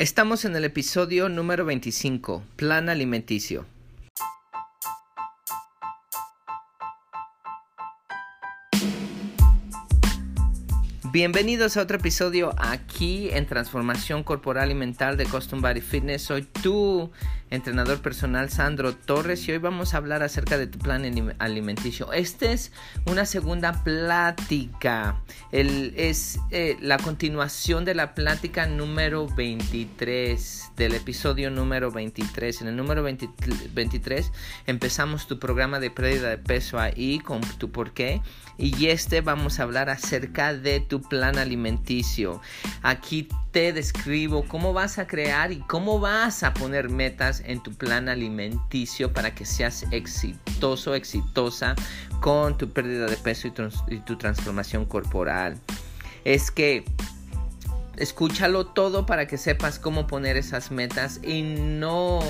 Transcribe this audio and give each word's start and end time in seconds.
Estamos 0.00 0.46
en 0.46 0.56
el 0.56 0.64
episodio 0.64 1.28
número 1.28 1.66
25, 1.66 2.42
Plan 2.56 2.88
Alimenticio. 2.88 3.66
Bienvenidos 11.12 11.76
a 11.76 11.82
otro 11.82 11.96
episodio 11.96 12.54
aquí 12.56 13.30
en 13.32 13.44
Transformación 13.44 14.22
Corporal 14.22 14.70
y 14.70 14.74
Mental 14.74 15.16
de 15.16 15.26
Custom 15.26 15.60
Body 15.60 15.80
Fitness. 15.80 16.22
Soy 16.22 16.42
tu 16.42 17.10
entrenador 17.50 18.00
personal 18.00 18.48
Sandro 18.48 18.94
Torres 18.94 19.46
y 19.48 19.52
hoy 19.52 19.58
vamos 19.58 19.92
a 19.92 19.96
hablar 19.96 20.22
acerca 20.22 20.56
de 20.56 20.68
tu 20.68 20.78
plan 20.78 21.34
alimenticio. 21.38 22.12
Esta 22.12 22.52
es 22.52 22.70
una 23.06 23.26
segunda 23.26 23.82
plática. 23.82 25.20
es 25.50 26.38
eh, 26.52 26.76
la 26.80 26.96
continuación 26.98 27.84
de 27.84 27.96
la 27.96 28.14
plática 28.14 28.66
número 28.66 29.26
23, 29.26 30.72
del 30.76 30.94
episodio 30.94 31.50
número 31.50 31.90
23. 31.90 32.62
En 32.62 32.68
el 32.68 32.76
número 32.76 33.02
23 33.02 34.32
empezamos 34.66 35.26
tu 35.26 35.40
programa 35.40 35.80
de 35.80 35.90
pérdida 35.90 36.30
de 36.30 36.38
peso 36.38 36.78
ahí 36.78 37.18
con 37.18 37.40
tu 37.40 37.72
por 37.72 37.92
qué. 37.92 38.22
Y 38.58 38.86
este 38.86 39.22
vamos 39.22 39.58
a 39.58 39.64
hablar 39.64 39.90
acerca 39.90 40.54
de 40.54 40.80
tu 40.80 40.99
plan 41.00 41.38
alimenticio. 41.38 42.40
Aquí 42.82 43.28
te 43.50 43.72
describo 43.72 44.44
cómo 44.46 44.72
vas 44.72 44.98
a 44.98 45.06
crear 45.06 45.52
y 45.52 45.58
cómo 45.60 45.98
vas 45.98 46.42
a 46.42 46.54
poner 46.54 46.88
metas 46.88 47.42
en 47.44 47.62
tu 47.62 47.72
plan 47.72 48.08
alimenticio 48.08 49.12
para 49.12 49.34
que 49.34 49.44
seas 49.44 49.84
exitoso, 49.90 50.94
exitosa 50.94 51.74
con 52.20 52.56
tu 52.56 52.70
pérdida 52.70 53.06
de 53.06 53.16
peso 53.16 53.48
y 53.88 53.98
tu, 54.00 54.16
transformación 54.16 54.84
corporal. 54.84 55.58
Es 56.24 56.50
que 56.50 56.84
escúchalo 57.96 58.66
todo 58.66 59.06
para 59.06 59.26
que 59.26 59.38
sepas 59.38 59.78
cómo 59.78 60.06
poner 60.06 60.36
esas 60.36 60.70
metas 60.70 61.20
y 61.24 61.42
no 61.42 62.20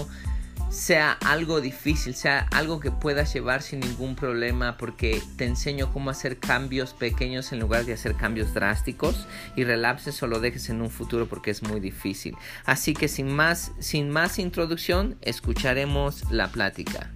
sea 0.70 1.19
algo 1.27 1.61
difícil, 1.61 2.14
sea 2.14 2.47
algo 2.53 2.78
que 2.78 2.92
puedas 2.92 3.34
llevar 3.34 3.61
sin 3.61 3.81
ningún 3.81 4.14
problema 4.14 4.77
porque 4.78 5.20
te 5.36 5.45
enseño 5.45 5.92
cómo 5.92 6.11
hacer 6.11 6.39
cambios 6.39 6.95
pequeños 6.95 7.53
en 7.53 7.58
lugar 7.58 7.84
de 7.84 7.92
hacer 7.92 8.14
cambios 8.14 8.55
drásticos 8.55 9.27
y 9.56 9.64
relapses 9.64 10.22
o 10.22 10.28
lo 10.28 10.39
dejes 10.39 10.70
en 10.70 10.80
un 10.80 10.89
futuro 10.89 11.27
porque 11.27 11.50
es 11.50 11.62
muy 11.64 11.80
difícil. 11.80 12.36
Así 12.64 12.95
que 12.95 13.08
sin 13.08 13.34
más, 13.34 13.72
sin 13.80 14.11
más 14.11 14.39
introducción, 14.39 15.19
escucharemos 15.22 16.30
la 16.30 16.48
plática. 16.48 17.11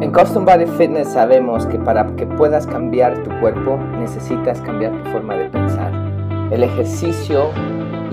En 0.00 0.12
Custom 0.12 0.44
Body 0.44 0.66
Fitness 0.78 1.12
sabemos 1.12 1.66
que 1.66 1.78
para 1.78 2.14
que 2.16 2.26
puedas 2.26 2.66
cambiar 2.66 3.22
tu 3.22 3.30
cuerpo 3.40 3.76
necesitas 3.98 4.60
cambiar 4.62 4.92
tu 5.02 5.10
forma 5.10 5.34
de 5.34 5.48
pensar. 5.50 5.92
El 6.50 6.62
ejercicio 6.62 7.50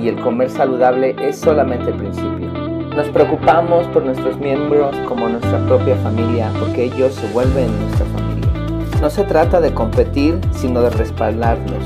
y 0.02 0.07
el 0.09 0.19
comer 0.19 0.49
saludable 0.49 1.16
es 1.19 1.39
solamente 1.39 1.91
el 1.91 1.97
principio. 1.97 2.47
Nos 2.95 3.07
preocupamos 3.09 3.88
por 3.88 4.03
nuestros 4.03 4.38
miembros 4.38 4.95
como 5.08 5.30
nuestra 5.30 5.59
propia 5.66 5.95
familia 5.97 6.52
porque 6.59 6.85
ellos 6.85 7.13
se 7.13 7.27
vuelven 7.31 7.69
nuestra 7.80 8.05
familia. 8.08 8.49
No 8.99 9.09
se 9.09 9.23
trata 9.23 9.61
de 9.61 9.73
competir, 9.73 10.39
sino 10.52 10.81
de 10.81 10.89
respaldarnos. 10.89 11.83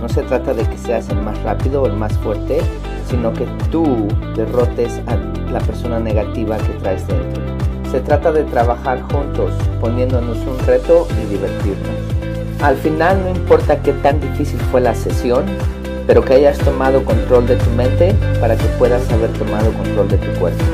No 0.00 0.08
se 0.08 0.22
trata 0.22 0.54
de 0.54 0.64
que 0.64 0.78
seas 0.78 1.08
el 1.10 1.20
más 1.22 1.40
rápido 1.42 1.82
o 1.82 1.86
el 1.86 1.92
más 1.92 2.16
fuerte, 2.18 2.60
sino 3.08 3.32
que 3.32 3.46
tú 3.70 4.08
derrotes 4.34 5.00
a 5.06 5.16
la 5.52 5.60
persona 5.60 5.98
negativa 5.98 6.56
que 6.58 6.72
traes 6.80 7.06
dentro. 7.06 7.42
Se 7.90 8.00
trata 8.00 8.32
de 8.32 8.44
trabajar 8.44 9.00
juntos, 9.02 9.52
poniéndonos 9.80 10.38
un 10.38 10.58
reto 10.66 11.06
y 11.22 11.30
divertirnos. 11.30 12.08
Al 12.62 12.76
final 12.76 13.22
no 13.22 13.30
importa 13.30 13.80
qué 13.82 13.92
tan 13.92 14.20
difícil 14.20 14.60
fue 14.70 14.80
la 14.80 14.94
sesión, 14.94 15.44
pero 16.08 16.24
que 16.24 16.32
hayas 16.32 16.56
tomado 16.56 17.04
control 17.04 17.46
de 17.46 17.56
tu 17.56 17.68
mente 17.72 18.14
para 18.40 18.56
que 18.56 18.64
puedas 18.78 19.06
haber 19.12 19.30
tomado 19.34 19.70
control 19.74 20.08
de 20.08 20.16
tu 20.16 20.40
cuerpo. 20.40 20.64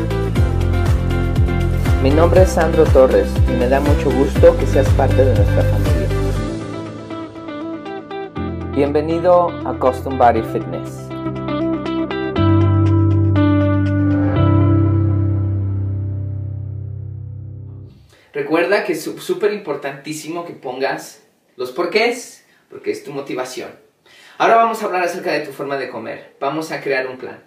Mi 2.05 2.11
nombre 2.11 2.43
es 2.43 2.51
Sandro 2.51 2.85
Torres 2.85 3.27
y 3.49 3.53
me 3.55 3.69
da 3.69 3.81
mucho 3.81 4.13
gusto 4.13 4.57
que 4.57 4.65
seas 4.65 4.89
parte 4.91 5.17
de 5.17 5.35
nuestra 5.35 5.63
familia. 5.65 6.09
Bienvenido 8.77 9.49
a 9.67 9.77
Custom 9.77 10.17
Body 10.17 10.43
Fitness. 10.53 11.09
Recuerda 18.33 18.85
que 18.85 18.93
es 18.93 19.03
súper 19.03 19.53
importantísimo 19.53 20.45
que 20.45 20.53
pongas 20.53 21.25
los 21.57 21.73
porqués, 21.73 22.45
porque 22.71 22.93
es 22.93 23.03
tu 23.03 23.11
motivación. 23.11 23.83
Ahora 24.37 24.57
vamos 24.57 24.83
a 24.83 24.87
hablar 24.87 25.05
acerca 25.05 25.31
de 25.31 25.41
tu 25.41 25.53
forma 25.53 25.77
de 25.77 25.89
comer. 25.89 26.35
Vamos 26.41 26.73
a 26.73 26.81
crear 26.81 27.07
un 27.07 27.19
plan. 27.19 27.39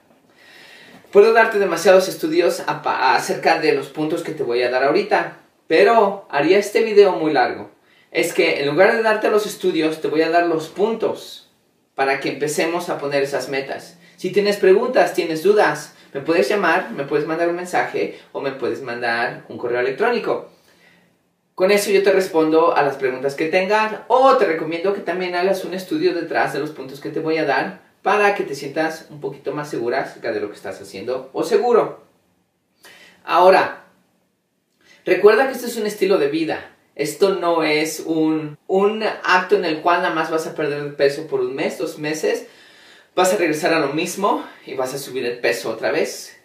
Puedo 1.12 1.34
darte 1.34 1.60
demasiados 1.60 2.08
estudios 2.08 2.64
acerca 2.66 3.60
de 3.60 3.74
los 3.74 3.88
puntos 3.90 4.24
que 4.24 4.32
te 4.32 4.44
voy 4.44 4.64
a 4.64 4.70
dar 4.70 4.86
ahorita, 4.86 5.38
pero 5.68 6.26
haría 6.30 6.58
este 6.58 6.84
video 6.84 7.12
muy 7.12 7.34
largo. 7.34 7.72
Es 8.12 8.32
que 8.32 8.62
en 8.62 8.68
lugar 8.68 8.96
de 8.96 9.04
darte 9.04 9.30
los 9.30 9.46
estudios, 9.46 10.00
te 10.00 10.08
voy 10.08 10.22
a 10.22 10.30
dar 10.30 10.46
los 10.46 10.70
puntos 10.70 11.50
para 11.94 12.22
que 12.22 12.30
empecemos 12.30 12.88
a 12.88 13.00
poner 13.00 13.22
esas 13.22 13.50
metas. 13.50 13.98
Si 14.16 14.32
tienes 14.32 14.56
preguntas, 14.56 15.14
tienes 15.14 15.44
dudas, 15.44 15.94
me 16.14 16.22
puedes 16.22 16.48
llamar, 16.48 16.92
me 16.92 17.04
puedes 17.04 17.28
mandar 17.28 17.50
un 17.50 17.58
mensaje 17.58 18.18
o 18.32 18.40
me 18.40 18.52
puedes 18.52 18.82
mandar 18.82 19.44
un 19.50 19.58
correo 19.58 19.82
electrónico. 19.82 20.50
Con 21.58 21.72
eso 21.72 21.90
yo 21.90 22.04
te 22.04 22.12
respondo 22.12 22.78
a 22.78 22.84
las 22.84 22.98
preguntas 22.98 23.34
que 23.34 23.48
tengas 23.48 24.02
o 24.10 24.38
te 24.38 24.46
recomiendo 24.46 24.94
que 24.94 25.02
también 25.02 25.34
hagas 25.34 25.66
un 25.66 25.74
estudio 25.74 26.14
detrás 26.14 26.54
de 26.54 26.60
los 26.60 26.70
puntos 26.70 27.00
que 27.00 27.10
te 27.10 27.20
voy 27.20 27.40
a 27.40 27.46
dar 27.46 27.82
para 28.04 28.36
que 28.36 28.44
te 28.44 28.54
sientas 28.54 29.08
un 29.10 29.20
poquito 29.20 29.54
más 29.54 29.68
segura 29.68 30.02
acerca 30.02 30.32
de 30.32 30.40
lo 30.40 30.50
que 30.50 30.56
estás 30.56 30.80
haciendo 30.80 31.32
o 31.34 31.44
seguro. 31.44 32.04
Ahora, 33.24 33.86
recuerda 35.04 35.48
que 35.48 35.54
esto 35.54 35.66
es 35.66 35.78
un 35.78 35.88
estilo 35.88 36.20
de 36.20 36.28
vida. 36.28 36.76
Esto 36.94 37.34
no 37.34 37.64
es 37.64 38.04
un, 38.06 38.60
un 38.68 39.04
acto 39.24 39.56
en 39.56 39.66
el 39.66 39.82
cual 39.82 40.04
nada 40.04 40.14
más 40.14 40.30
vas 40.30 40.46
a 40.46 40.54
perder 40.54 40.96
peso 40.96 41.26
por 41.26 41.40
un 41.40 41.56
mes, 41.56 41.80
dos 41.80 41.98
meses. 41.98 42.46
Vas 43.16 43.34
a 43.34 43.38
regresar 43.38 43.74
a 43.74 43.80
lo 43.80 43.94
mismo 43.94 44.46
y 44.68 44.76
vas 44.76 44.94
a 44.94 45.00
subir 45.00 45.26
el 45.26 45.40
peso 45.40 45.72
otra 45.72 45.90
vez 45.90 46.37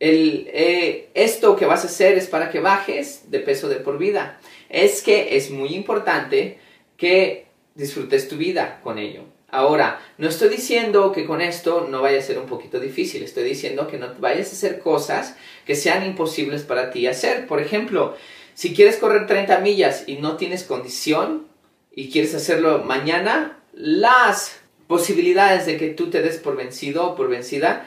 el, 0.00 0.48
eh, 0.52 1.08
esto 1.14 1.56
que 1.56 1.66
vas 1.66 1.84
a 1.84 1.88
hacer 1.88 2.16
es 2.16 2.26
para 2.26 2.50
que 2.50 2.60
bajes 2.60 3.30
de 3.30 3.40
peso 3.40 3.68
de 3.68 3.76
por 3.76 3.98
vida. 3.98 4.40
Es 4.68 5.02
que 5.02 5.36
es 5.36 5.50
muy 5.50 5.74
importante 5.74 6.58
que 6.96 7.46
disfrutes 7.74 8.28
tu 8.28 8.36
vida 8.36 8.80
con 8.82 8.98
ello. 8.98 9.22
Ahora, 9.50 10.00
no 10.18 10.28
estoy 10.28 10.50
diciendo 10.50 11.10
que 11.10 11.24
con 11.24 11.40
esto 11.40 11.88
no 11.90 12.02
vaya 12.02 12.18
a 12.18 12.22
ser 12.22 12.38
un 12.38 12.46
poquito 12.46 12.80
difícil, 12.80 13.22
estoy 13.22 13.44
diciendo 13.44 13.88
que 13.88 13.96
no 13.96 14.14
vayas 14.18 14.48
a 14.48 14.52
hacer 14.52 14.78
cosas 14.80 15.36
que 15.64 15.74
sean 15.74 16.04
imposibles 16.04 16.64
para 16.64 16.90
ti 16.90 17.06
hacer. 17.06 17.46
Por 17.46 17.60
ejemplo, 17.60 18.14
si 18.54 18.74
quieres 18.74 18.98
correr 18.98 19.26
30 19.26 19.60
millas 19.60 20.04
y 20.06 20.16
no 20.16 20.36
tienes 20.36 20.64
condición 20.64 21.46
y 21.90 22.10
quieres 22.10 22.34
hacerlo 22.34 22.84
mañana, 22.84 23.58
las 23.72 24.60
posibilidades 24.86 25.64
de 25.64 25.78
que 25.78 25.88
tú 25.88 26.10
te 26.10 26.20
des 26.20 26.36
por 26.36 26.56
vencido 26.56 27.06
o 27.06 27.16
por 27.16 27.28
vencida 27.28 27.86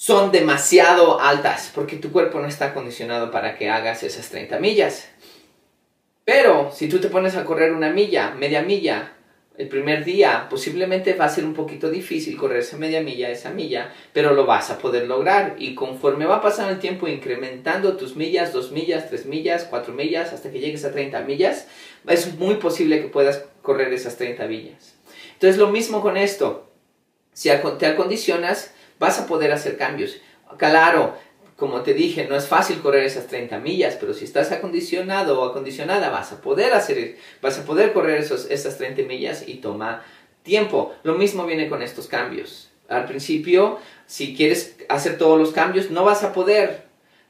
son 0.00 0.30
demasiado 0.30 1.20
altas 1.20 1.72
porque 1.74 1.96
tu 1.96 2.12
cuerpo 2.12 2.38
no 2.38 2.46
está 2.46 2.66
acondicionado 2.66 3.32
para 3.32 3.56
que 3.56 3.68
hagas 3.68 4.04
esas 4.04 4.28
30 4.28 4.60
millas. 4.60 5.08
Pero 6.24 6.70
si 6.72 6.88
tú 6.88 7.00
te 7.00 7.08
pones 7.08 7.34
a 7.34 7.44
correr 7.44 7.72
una 7.72 7.90
milla, 7.90 8.30
media 8.30 8.62
milla, 8.62 9.14
el 9.56 9.66
primer 9.66 10.04
día, 10.04 10.46
posiblemente 10.48 11.14
va 11.14 11.24
a 11.24 11.28
ser 11.28 11.44
un 11.44 11.52
poquito 11.52 11.90
difícil 11.90 12.36
correr 12.36 12.60
esa 12.60 12.76
media 12.76 13.00
milla, 13.00 13.28
esa 13.28 13.50
milla, 13.50 13.92
pero 14.12 14.34
lo 14.34 14.46
vas 14.46 14.70
a 14.70 14.78
poder 14.78 15.08
lograr. 15.08 15.56
Y 15.58 15.74
conforme 15.74 16.26
va 16.26 16.40
pasando 16.40 16.70
el 16.70 16.78
tiempo 16.78 17.08
incrementando 17.08 17.96
tus 17.96 18.14
millas, 18.14 18.52
dos 18.52 18.70
millas, 18.70 19.08
tres 19.08 19.26
millas, 19.26 19.64
cuatro 19.64 19.92
millas, 19.92 20.32
hasta 20.32 20.52
que 20.52 20.60
llegues 20.60 20.84
a 20.84 20.92
30 20.92 21.22
millas, 21.22 21.66
es 22.06 22.38
muy 22.38 22.54
posible 22.54 23.00
que 23.00 23.08
puedas 23.08 23.46
correr 23.62 23.92
esas 23.92 24.16
30 24.16 24.46
millas. 24.46 24.94
Entonces 25.32 25.58
lo 25.58 25.70
mismo 25.70 26.02
con 26.02 26.16
esto. 26.16 26.70
Si 27.32 27.50
te 27.78 27.86
acondicionas, 27.86 28.74
vas 28.98 29.18
a 29.18 29.26
poder 29.26 29.52
hacer 29.52 29.76
cambios. 29.76 30.16
Claro, 30.56 31.14
como 31.56 31.82
te 31.82 31.92
dije, 31.92 32.26
no 32.28 32.36
es 32.36 32.46
fácil 32.46 32.80
correr 32.80 33.04
esas 33.04 33.26
30 33.26 33.58
millas, 33.58 33.96
pero 33.98 34.14
si 34.14 34.24
estás 34.24 34.52
acondicionado 34.52 35.40
o 35.40 35.44
acondicionada, 35.44 36.08
vas 36.08 36.32
a 36.32 36.40
poder 36.40 36.72
hacer, 36.72 37.16
vas 37.42 37.58
a 37.58 37.64
poder 37.64 37.92
correr 37.92 38.20
esas 38.20 38.78
30 38.78 39.02
millas 39.02 39.44
y 39.46 39.54
toma 39.54 40.04
tiempo. 40.44 40.94
Lo 41.02 41.14
mismo 41.14 41.46
viene 41.46 41.68
con 41.68 41.82
estos 41.82 42.06
cambios. 42.06 42.70
Al 42.88 43.06
principio, 43.06 43.78
si 44.06 44.36
quieres 44.36 44.76
hacer 44.88 45.18
todos 45.18 45.38
los 45.38 45.50
cambios, 45.50 45.90
no 45.90 46.04
vas 46.04 46.22
a 46.22 46.32
poder, 46.32 46.84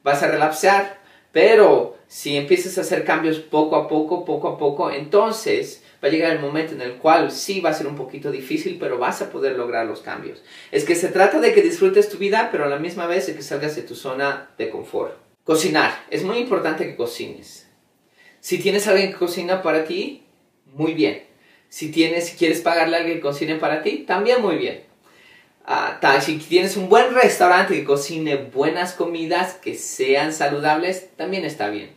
vas 0.04 0.22
a 0.22 0.28
relapsar, 0.28 0.98
pero 1.32 1.96
si 2.06 2.36
empiezas 2.36 2.78
a 2.78 2.82
hacer 2.82 3.04
cambios 3.04 3.38
poco 3.38 3.76
a 3.76 3.88
poco, 3.88 4.24
poco 4.24 4.48
a 4.48 4.58
poco, 4.58 4.90
entonces 4.90 5.82
va 6.02 6.08
a 6.08 6.10
llegar 6.10 6.32
el 6.32 6.40
momento 6.40 6.74
en 6.74 6.80
el 6.80 6.94
cual 6.94 7.30
sí 7.30 7.60
va 7.60 7.70
a 7.70 7.74
ser 7.74 7.86
un 7.86 7.96
poquito 7.96 8.30
difícil, 8.30 8.76
pero 8.78 8.98
vas 8.98 9.20
a 9.20 9.30
poder 9.30 9.56
lograr 9.56 9.86
los 9.86 10.00
cambios. 10.00 10.42
Es 10.70 10.84
que 10.84 10.94
se 10.94 11.08
trata 11.08 11.40
de 11.40 11.52
que 11.52 11.62
disfrutes 11.62 12.08
tu 12.08 12.18
vida, 12.18 12.48
pero 12.52 12.64
a 12.64 12.68
la 12.68 12.78
misma 12.78 13.06
vez 13.06 13.26
de 13.26 13.34
que 13.34 13.42
salgas 13.42 13.74
de 13.76 13.82
tu 13.82 13.94
zona 13.94 14.50
de 14.58 14.70
confort. 14.70 15.16
Cocinar. 15.44 16.04
Es 16.10 16.22
muy 16.22 16.38
importante 16.38 16.86
que 16.86 16.96
cocines. 16.96 17.68
Si 18.40 18.58
tienes 18.58 18.86
alguien 18.86 19.12
que 19.12 19.18
cocina 19.18 19.62
para 19.62 19.84
ti, 19.84 20.24
muy 20.66 20.94
bien. 20.94 21.24
Si 21.68 21.90
tienes, 21.90 22.28
si 22.28 22.36
quieres 22.36 22.60
pagarle 22.60 22.96
a 22.96 23.00
alguien 23.00 23.18
que 23.18 23.22
cocine 23.22 23.56
para 23.56 23.82
ti, 23.82 24.04
también 24.06 24.40
muy 24.40 24.56
bien. 24.56 24.84
Ah, 25.70 25.98
si 26.22 26.38
tienes 26.38 26.78
un 26.78 26.88
buen 26.88 27.12
restaurante 27.14 27.74
que 27.74 27.84
cocine 27.84 28.36
buenas 28.36 28.94
comidas 28.94 29.52
que 29.54 29.74
sean 29.74 30.32
saludables, 30.32 31.10
también 31.16 31.44
está 31.44 31.68
bien. 31.68 31.90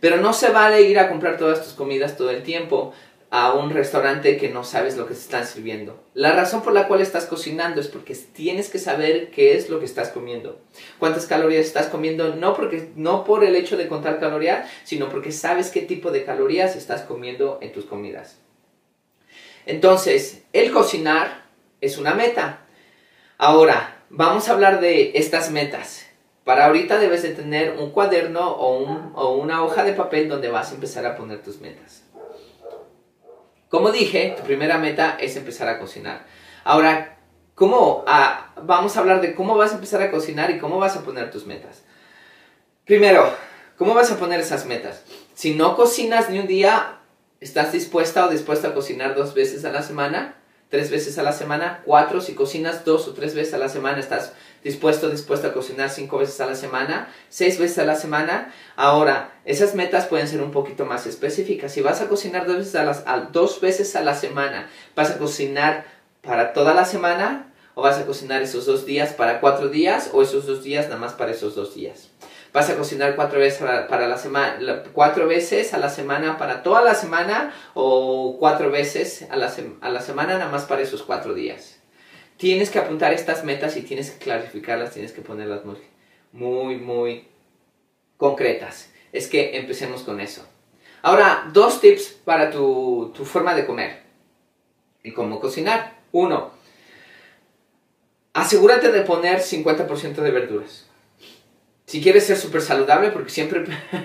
Pero 0.00 0.18
no 0.18 0.34
se 0.34 0.50
vale 0.50 0.82
ir 0.82 0.98
a 0.98 1.08
comprar 1.08 1.38
todas 1.38 1.64
tus 1.64 1.72
comidas 1.72 2.16
todo 2.16 2.30
el 2.30 2.42
tiempo 2.42 2.92
a 3.30 3.52
un 3.52 3.70
restaurante 3.70 4.36
que 4.36 4.48
no 4.48 4.64
sabes 4.64 4.96
lo 4.96 5.06
que 5.06 5.14
se 5.14 5.20
están 5.20 5.46
sirviendo. 5.46 6.02
La 6.14 6.32
razón 6.32 6.62
por 6.62 6.72
la 6.72 6.88
cual 6.88 7.00
estás 7.00 7.26
cocinando 7.26 7.80
es 7.80 7.86
porque 7.86 8.14
tienes 8.14 8.68
que 8.68 8.80
saber 8.80 9.30
qué 9.30 9.56
es 9.56 9.70
lo 9.70 9.78
que 9.78 9.84
estás 9.84 10.08
comiendo. 10.08 10.60
Cuántas 10.98 11.26
calorías 11.26 11.64
estás 11.64 11.86
comiendo, 11.86 12.34
no, 12.34 12.54
porque, 12.54 12.90
no 12.96 13.22
por 13.22 13.44
el 13.44 13.54
hecho 13.54 13.76
de 13.76 13.86
contar 13.86 14.18
calorías, 14.18 14.68
sino 14.82 15.08
porque 15.08 15.30
sabes 15.30 15.70
qué 15.70 15.82
tipo 15.82 16.10
de 16.10 16.24
calorías 16.24 16.74
estás 16.74 17.02
comiendo 17.02 17.58
en 17.62 17.72
tus 17.72 17.84
comidas. 17.84 18.38
Entonces, 19.64 20.42
el 20.52 20.72
cocinar 20.72 21.44
es 21.80 21.98
una 21.98 22.14
meta. 22.14 22.66
Ahora, 23.38 24.02
vamos 24.10 24.48
a 24.48 24.52
hablar 24.52 24.80
de 24.80 25.12
estas 25.14 25.52
metas. 25.52 26.04
Para 26.42 26.66
ahorita 26.66 26.98
debes 26.98 27.22
de 27.22 27.30
tener 27.30 27.76
un 27.78 27.92
cuaderno 27.92 28.50
o 28.50 29.34
una 29.36 29.62
hoja 29.62 29.84
de 29.84 29.92
papel 29.92 30.28
donde 30.28 30.48
vas 30.48 30.72
a 30.72 30.74
empezar 30.74 31.06
a 31.06 31.14
poner 31.14 31.44
tus 31.44 31.60
metas. 31.60 32.02
Como 33.70 33.92
dije, 33.92 34.34
tu 34.36 34.42
primera 34.42 34.78
meta 34.78 35.16
es 35.20 35.36
empezar 35.36 35.68
a 35.68 35.78
cocinar. 35.78 36.26
Ahora, 36.64 37.18
¿cómo? 37.54 38.04
Ah, 38.08 38.52
vamos 38.60 38.96
a 38.96 39.00
hablar 39.00 39.20
de 39.20 39.32
cómo 39.32 39.56
vas 39.56 39.70
a 39.70 39.76
empezar 39.76 40.02
a 40.02 40.10
cocinar 40.10 40.50
y 40.50 40.58
cómo 40.58 40.78
vas 40.78 40.96
a 40.96 41.02
poner 41.02 41.30
tus 41.30 41.46
metas. 41.46 41.84
Primero, 42.84 43.32
¿cómo 43.78 43.94
vas 43.94 44.10
a 44.10 44.18
poner 44.18 44.40
esas 44.40 44.66
metas? 44.66 45.04
Si 45.34 45.54
no 45.54 45.76
cocinas 45.76 46.30
ni 46.30 46.40
un 46.40 46.48
día, 46.48 46.98
¿estás 47.38 47.70
dispuesta 47.70 48.26
o 48.26 48.28
dispuesta 48.28 48.68
a 48.68 48.74
cocinar 48.74 49.14
dos 49.14 49.34
veces 49.34 49.64
a 49.64 49.70
la 49.70 49.84
semana? 49.84 50.34
¿Tres 50.70 50.92
veces 50.92 51.18
a 51.18 51.24
la 51.24 51.32
semana? 51.32 51.82
¿Cuatro? 51.84 52.20
Si 52.20 52.34
cocinas 52.34 52.84
dos 52.84 53.08
o 53.08 53.12
tres 53.12 53.34
veces 53.34 53.54
a 53.54 53.58
la 53.58 53.68
semana, 53.68 53.98
¿estás 53.98 54.34
dispuesto 54.62 55.08
o 55.08 55.10
dispuesta 55.10 55.48
a 55.48 55.52
cocinar 55.52 55.90
cinco 55.90 56.18
veces 56.18 56.40
a 56.40 56.46
la 56.46 56.54
semana? 56.54 57.12
¿Seis 57.28 57.58
veces 57.58 57.78
a 57.80 57.84
la 57.84 57.96
semana? 57.96 58.54
Ahora, 58.76 59.32
esas 59.44 59.74
metas 59.74 60.06
pueden 60.06 60.28
ser 60.28 60.40
un 60.40 60.52
poquito 60.52 60.86
más 60.86 61.08
específicas. 61.08 61.72
Si 61.72 61.80
vas 61.80 62.00
a 62.00 62.08
cocinar 62.08 62.46
dos 62.46 62.58
veces 62.58 62.76
a, 62.76 62.84
las, 62.84 63.04
dos 63.32 63.60
veces 63.60 63.96
a 63.96 64.02
la 64.02 64.14
semana, 64.14 64.70
¿vas 64.94 65.10
a 65.10 65.18
cocinar 65.18 65.86
para 66.22 66.52
toda 66.52 66.72
la 66.72 66.84
semana? 66.84 67.52
¿O 67.74 67.82
vas 67.82 67.98
a 67.98 68.06
cocinar 68.06 68.40
esos 68.40 68.64
dos 68.64 68.86
días 68.86 69.12
para 69.12 69.40
cuatro 69.40 69.70
días? 69.70 70.10
¿O 70.12 70.22
esos 70.22 70.46
dos 70.46 70.62
días 70.62 70.84
nada 70.84 71.00
más 71.00 71.14
para 71.14 71.32
esos 71.32 71.56
dos 71.56 71.74
días? 71.74 72.09
¿Vas 72.52 72.68
a 72.68 72.76
cocinar 72.76 73.14
cuatro 73.14 73.38
veces 73.38 73.60
para 73.60 74.08
la 74.08 74.18
semana, 74.18 74.82
cuatro 74.92 75.28
veces 75.28 75.72
a 75.72 75.78
la 75.78 75.88
semana 75.88 76.36
para 76.36 76.62
toda 76.62 76.82
la 76.82 76.94
semana 76.94 77.54
o 77.74 78.36
cuatro 78.40 78.70
veces 78.70 79.26
a 79.30 79.36
la, 79.36 79.52
a 79.80 79.88
la 79.88 80.00
semana 80.00 80.38
nada 80.38 80.50
más 80.50 80.64
para 80.64 80.82
esos 80.82 81.02
cuatro 81.02 81.34
días? 81.34 81.80
Tienes 82.36 82.70
que 82.70 82.78
apuntar 82.78 83.12
estas 83.12 83.44
metas 83.44 83.76
y 83.76 83.82
tienes 83.82 84.10
que 84.10 84.18
clarificarlas, 84.18 84.92
tienes 84.92 85.12
que 85.12 85.20
ponerlas 85.20 85.64
muy, 85.64 85.78
muy, 86.32 86.76
muy 86.76 87.28
concretas. 88.16 88.90
Es 89.12 89.28
que 89.28 89.56
empecemos 89.56 90.02
con 90.02 90.20
eso. 90.20 90.46
Ahora, 91.02 91.48
dos 91.52 91.80
tips 91.80 92.20
para 92.24 92.50
tu, 92.50 93.12
forma 93.24 93.54
de 93.54 93.66
comer 93.66 94.02
y 95.02 95.12
cómo 95.12 95.40
cocinar. 95.40 95.98
Uno, 96.12 96.50
asegúrate 98.34 98.92
de 98.92 99.02
poner 99.02 99.40
50% 99.40 100.14
de 100.16 100.30
verduras. 100.30 100.89
Si 101.90 102.00
quieres 102.00 102.24
ser 102.24 102.36
súper 102.36 102.62
saludable, 102.62 103.10
porque 103.10 103.30
siempre 103.30 103.64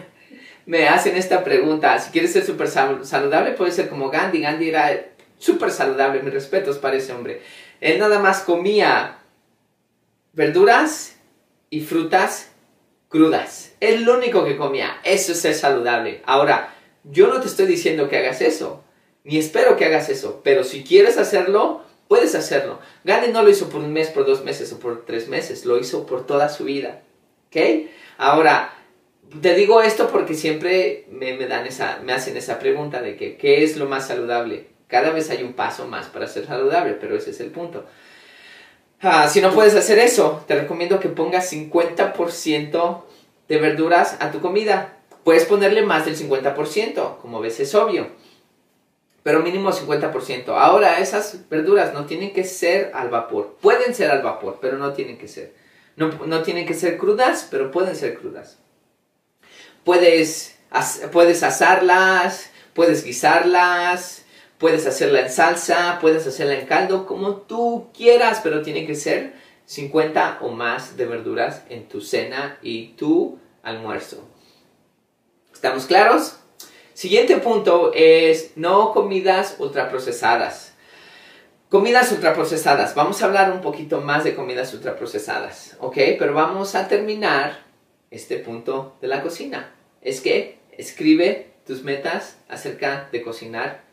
me 0.66 0.88
hacen 0.88 1.16
esta 1.18 1.44
pregunta, 1.44 2.00
si 2.00 2.10
quieres 2.10 2.34
ser 2.34 2.44
súper 2.44 2.68
saludable, 2.68 3.52
puede 3.52 3.72
ser 3.72 3.90
como 3.90 4.10
Gandhi. 4.10 4.42
Gandhi 4.42 4.70
era 4.70 5.06
súper 5.38 5.70
saludable, 5.70 6.24
mis 6.24 6.34
respetos 6.34 6.80
para 6.80 6.96
ese 6.96 7.14
hombre. 7.14 7.44
Él 7.82 8.00
nada 8.00 8.18
más 8.18 8.40
comía 8.40 9.20
verduras 10.34 11.18
y 11.70 11.82
frutas 11.82 12.50
crudas. 13.08 13.74
Es 13.80 14.02
lo 14.02 14.18
único 14.18 14.46
que 14.46 14.58
comía. 14.58 14.98
Eso 15.04 15.34
es 15.34 15.42
ser 15.42 15.54
saludable. 15.54 16.24
Ahora, 16.26 16.74
yo 17.04 17.28
no 17.28 17.40
te 17.40 17.46
estoy 17.46 17.68
diciendo 17.68 18.10
que 18.10 18.18
hagas 18.18 18.42
eso, 18.42 18.84
ni 19.24 19.38
espero 19.38 19.78
que 19.78 19.86
hagas 19.86 20.10
eso, 20.10 20.42
pero 20.44 20.64
si 20.64 20.84
quieres 20.84 21.20
hacerlo, 21.20 21.84
puedes 22.08 22.34
hacerlo. 22.34 22.80
Gandhi 23.04 23.32
no 23.32 23.44
lo 23.44 23.52
hizo 23.52 23.70
por 23.70 23.82
un 23.82 23.94
mes, 23.94 24.08
por 24.08 24.26
dos 24.26 24.44
meses 24.44 24.74
o 24.74 24.80
por 24.80 25.06
tres 25.06 25.28
meses, 25.28 25.66
lo 25.66 25.78
hizo 25.78 26.08
por 26.08 26.26
toda 26.26 26.50
su 26.50 26.64
vida. 26.64 27.04
Ahora, 28.18 28.74
te 29.42 29.54
digo 29.56 29.82
esto 29.82 30.10
porque 30.10 30.34
siempre 30.34 31.06
me, 31.10 31.36
dan 31.48 31.66
esa, 31.66 32.00
me 32.04 32.14
hacen 32.14 32.38
esa 32.38 32.60
pregunta 32.60 33.02
de 33.02 33.16
que, 33.16 33.38
¿qué 33.38 33.64
es 33.64 33.78
lo 33.78 33.88
más 33.88 34.08
saludable? 34.08 34.68
Cada 34.88 35.12
vez 35.12 35.30
hay 35.30 35.44
un 35.44 35.54
paso 35.54 35.88
más 35.88 36.08
para 36.08 36.28
ser 36.28 36.46
saludable, 36.46 36.94
pero 36.94 37.16
ese 37.16 37.32
es 37.32 37.40
el 37.40 37.52
punto. 37.52 37.86
Ah, 39.02 39.28
si 39.28 39.42
no 39.42 39.52
puedes 39.52 39.76
hacer 39.76 40.00
eso, 40.00 40.44
te 40.48 40.56
recomiendo 40.56 41.00
que 41.00 41.10
pongas 41.10 41.52
50% 41.52 43.04
de 43.48 43.58
verduras 43.58 44.18
a 44.20 44.32
tu 44.32 44.40
comida. 44.42 44.94
Puedes 45.24 45.46
ponerle 45.46 45.82
más 45.82 46.06
del 46.06 46.18
50%, 46.18 47.18
como 47.18 47.42
ves 47.42 47.60
es 47.60 47.74
obvio. 47.76 48.08
Pero 49.24 49.42
mínimo 49.42 49.72
50%. 49.72 50.50
Ahora, 50.50 51.00
esas 51.00 51.50
verduras 51.50 51.94
no 51.94 52.06
tienen 52.06 52.32
que 52.32 52.44
ser 52.44 52.92
al 52.94 53.10
vapor. 53.10 53.58
Pueden 53.60 53.96
ser 53.96 54.12
al 54.12 54.22
vapor, 54.22 54.60
pero 54.62 54.78
no 54.78 54.94
tienen 54.94 55.18
que 55.18 55.28
ser. 55.28 55.65
No, 55.96 56.10
no 56.26 56.44
tienen 56.44 56.66
que 56.66 56.74
ser 56.74 56.98
crudas, 56.98 57.48
pero 57.50 57.72
pueden 57.72 57.96
ser 57.96 58.18
crudas. 58.20 58.60
Puedes, 59.84 60.58
puedes 61.12 61.44
asarlas, 61.44 62.52
puedes 62.74 63.04
guisarlas, 63.04 64.26
Puedes 64.58 64.88
hacerla 64.88 65.22
en 65.22 65.30
salsa, 65.30 65.98
puedes 66.00 66.26
hacerla 66.26 66.58
en 66.58 66.66
caldo, 66.66 67.06
como 67.06 67.36
tú 67.36 67.90
quieras, 67.94 68.40
pero 68.42 68.62
tiene 68.62 68.88
que 68.88 68.96
ser 68.96 69.34
50 69.66 70.40
o 70.42 70.52
más 70.52 70.96
de 70.96 71.06
verduras 71.06 71.64
en 71.70 71.90
tu 71.90 72.00
cena 72.00 72.58
y 72.62 72.90
tu 72.90 73.38
almuerzo. 73.64 74.24
¿Estamos 75.54 75.86
claros? 75.86 76.38
Siguiente 76.94 77.36
punto 77.38 77.92
es 77.94 78.54
no 78.56 78.94
comidas 78.94 79.58
ultraprocesadas. 79.60 80.65
Comidas 81.70 82.12
ultraprocesadas. 82.12 82.94
Vamos 82.94 83.22
a 83.22 83.26
hablar 83.26 83.52
un 83.52 83.62
poquito 83.62 84.00
más 84.00 84.24
de 84.24 84.36
comidas 84.36 84.72
ultraprocesadas, 84.76 85.76
¿ok? 85.80 85.96
Pero 86.20 86.34
vamos 86.36 86.76
a 86.76 86.88
terminar 86.88 87.66
este 88.12 88.38
punto 88.38 88.96
de 89.02 89.08
la 89.08 89.24
cocina. 89.24 89.74
Es 90.02 90.22
que 90.22 90.60
escribe 90.78 91.54
tus 91.66 91.84
metas 91.84 92.38
acerca 92.50 93.10
de 93.12 93.24
cocinar 93.24 93.84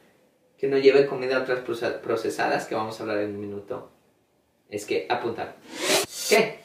que 0.59 0.69
no 0.69 0.77
lleve 0.77 1.07
comida 1.07 1.39
otras 1.39 1.61
procesadas, 1.61 2.67
que 2.67 2.75
vamos 2.75 3.01
a 3.01 3.05
hablar 3.05 3.19
en 3.19 3.31
un 3.31 3.41
minuto, 3.41 3.91
es 4.69 4.85
que 4.85 5.07
apuntar. 5.09 5.57
¿Qué? 6.29 6.61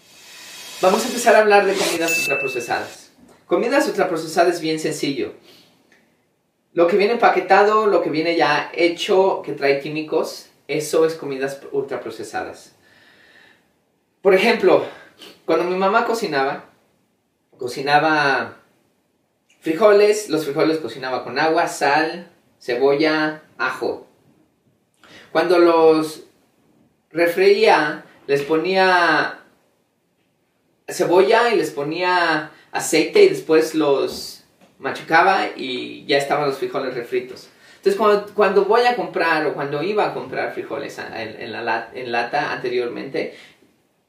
Vamos 0.81 1.05
a 1.05 1.08
empezar 1.08 1.36
a 1.36 1.39
hablar 1.39 1.65
de 1.65 1.74
comidas 1.74 2.20
ultraprocesadas. 2.20 3.12
Comidas 3.46 3.88
ultraprocesadas 3.88 4.55
es 4.55 4.62
bien 4.62 4.77
sencillo. 4.77 5.34
Lo 6.74 6.86
que 6.86 6.98
viene 6.98 7.13
empaquetado, 7.13 7.88
lo 7.88 8.03
que 8.03 8.10
viene 8.10 8.36
ya 8.36 8.70
hecho, 8.74 9.41
que 9.41 9.53
trae 9.53 9.79
químicos, 9.79 10.47
eso 10.67 11.05
es 11.05 11.15
comidas 11.15 11.62
ultraprocesadas. 11.71 12.75
Por 14.21 14.33
ejemplo, 14.33 14.86
cuando 15.45 15.65
mi 15.65 15.75
mamá 15.75 16.05
cocinaba, 16.05 16.65
cocinaba 17.57 18.57
frijoles, 19.62 20.29
los 20.29 20.45
frijoles 20.45 20.79
cocinaba 20.79 21.24
con 21.24 21.39
agua, 21.39 21.67
sal, 21.67 22.29
cebolla, 22.59 23.43
ajo. 23.57 24.07
Cuando 25.31 25.59
los 25.59 26.24
refreía, 27.12 28.05
les 28.27 28.41
ponía 28.41 29.39
cebolla 30.88 31.53
y 31.53 31.57
les 31.57 31.71
ponía 31.71 32.51
aceite 32.71 33.24
y 33.24 33.29
después 33.29 33.75
los 33.75 34.43
machucaba 34.79 35.47
y 35.55 36.05
ya 36.05 36.17
estaban 36.17 36.47
los 36.47 36.57
frijoles 36.57 36.93
refritos. 36.93 37.50
Entonces 37.77 38.31
cuando, 38.34 38.65
voy 38.65 38.81
a 38.81 38.96
comprar 38.96 39.46
o 39.46 39.53
cuando 39.53 39.81
iba 39.81 40.07
a 40.07 40.13
comprar 40.13 40.53
frijoles 40.53 41.00
en, 41.00 41.51
la, 41.51 41.89
en 41.93 42.12
lata 42.12 42.51
anteriormente, 42.51 43.36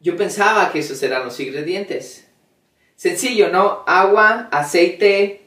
yo 0.01 0.17
pensaba 0.17 0.71
que 0.73 0.81
esos 0.81 1.03
eran 1.03 1.25
los 1.25 1.39
ingredientes. 1.41 2.29
Sencillo, 2.97 3.51
¿no? 3.51 3.85
Agua, 3.87 4.49
aceite, 4.51 5.47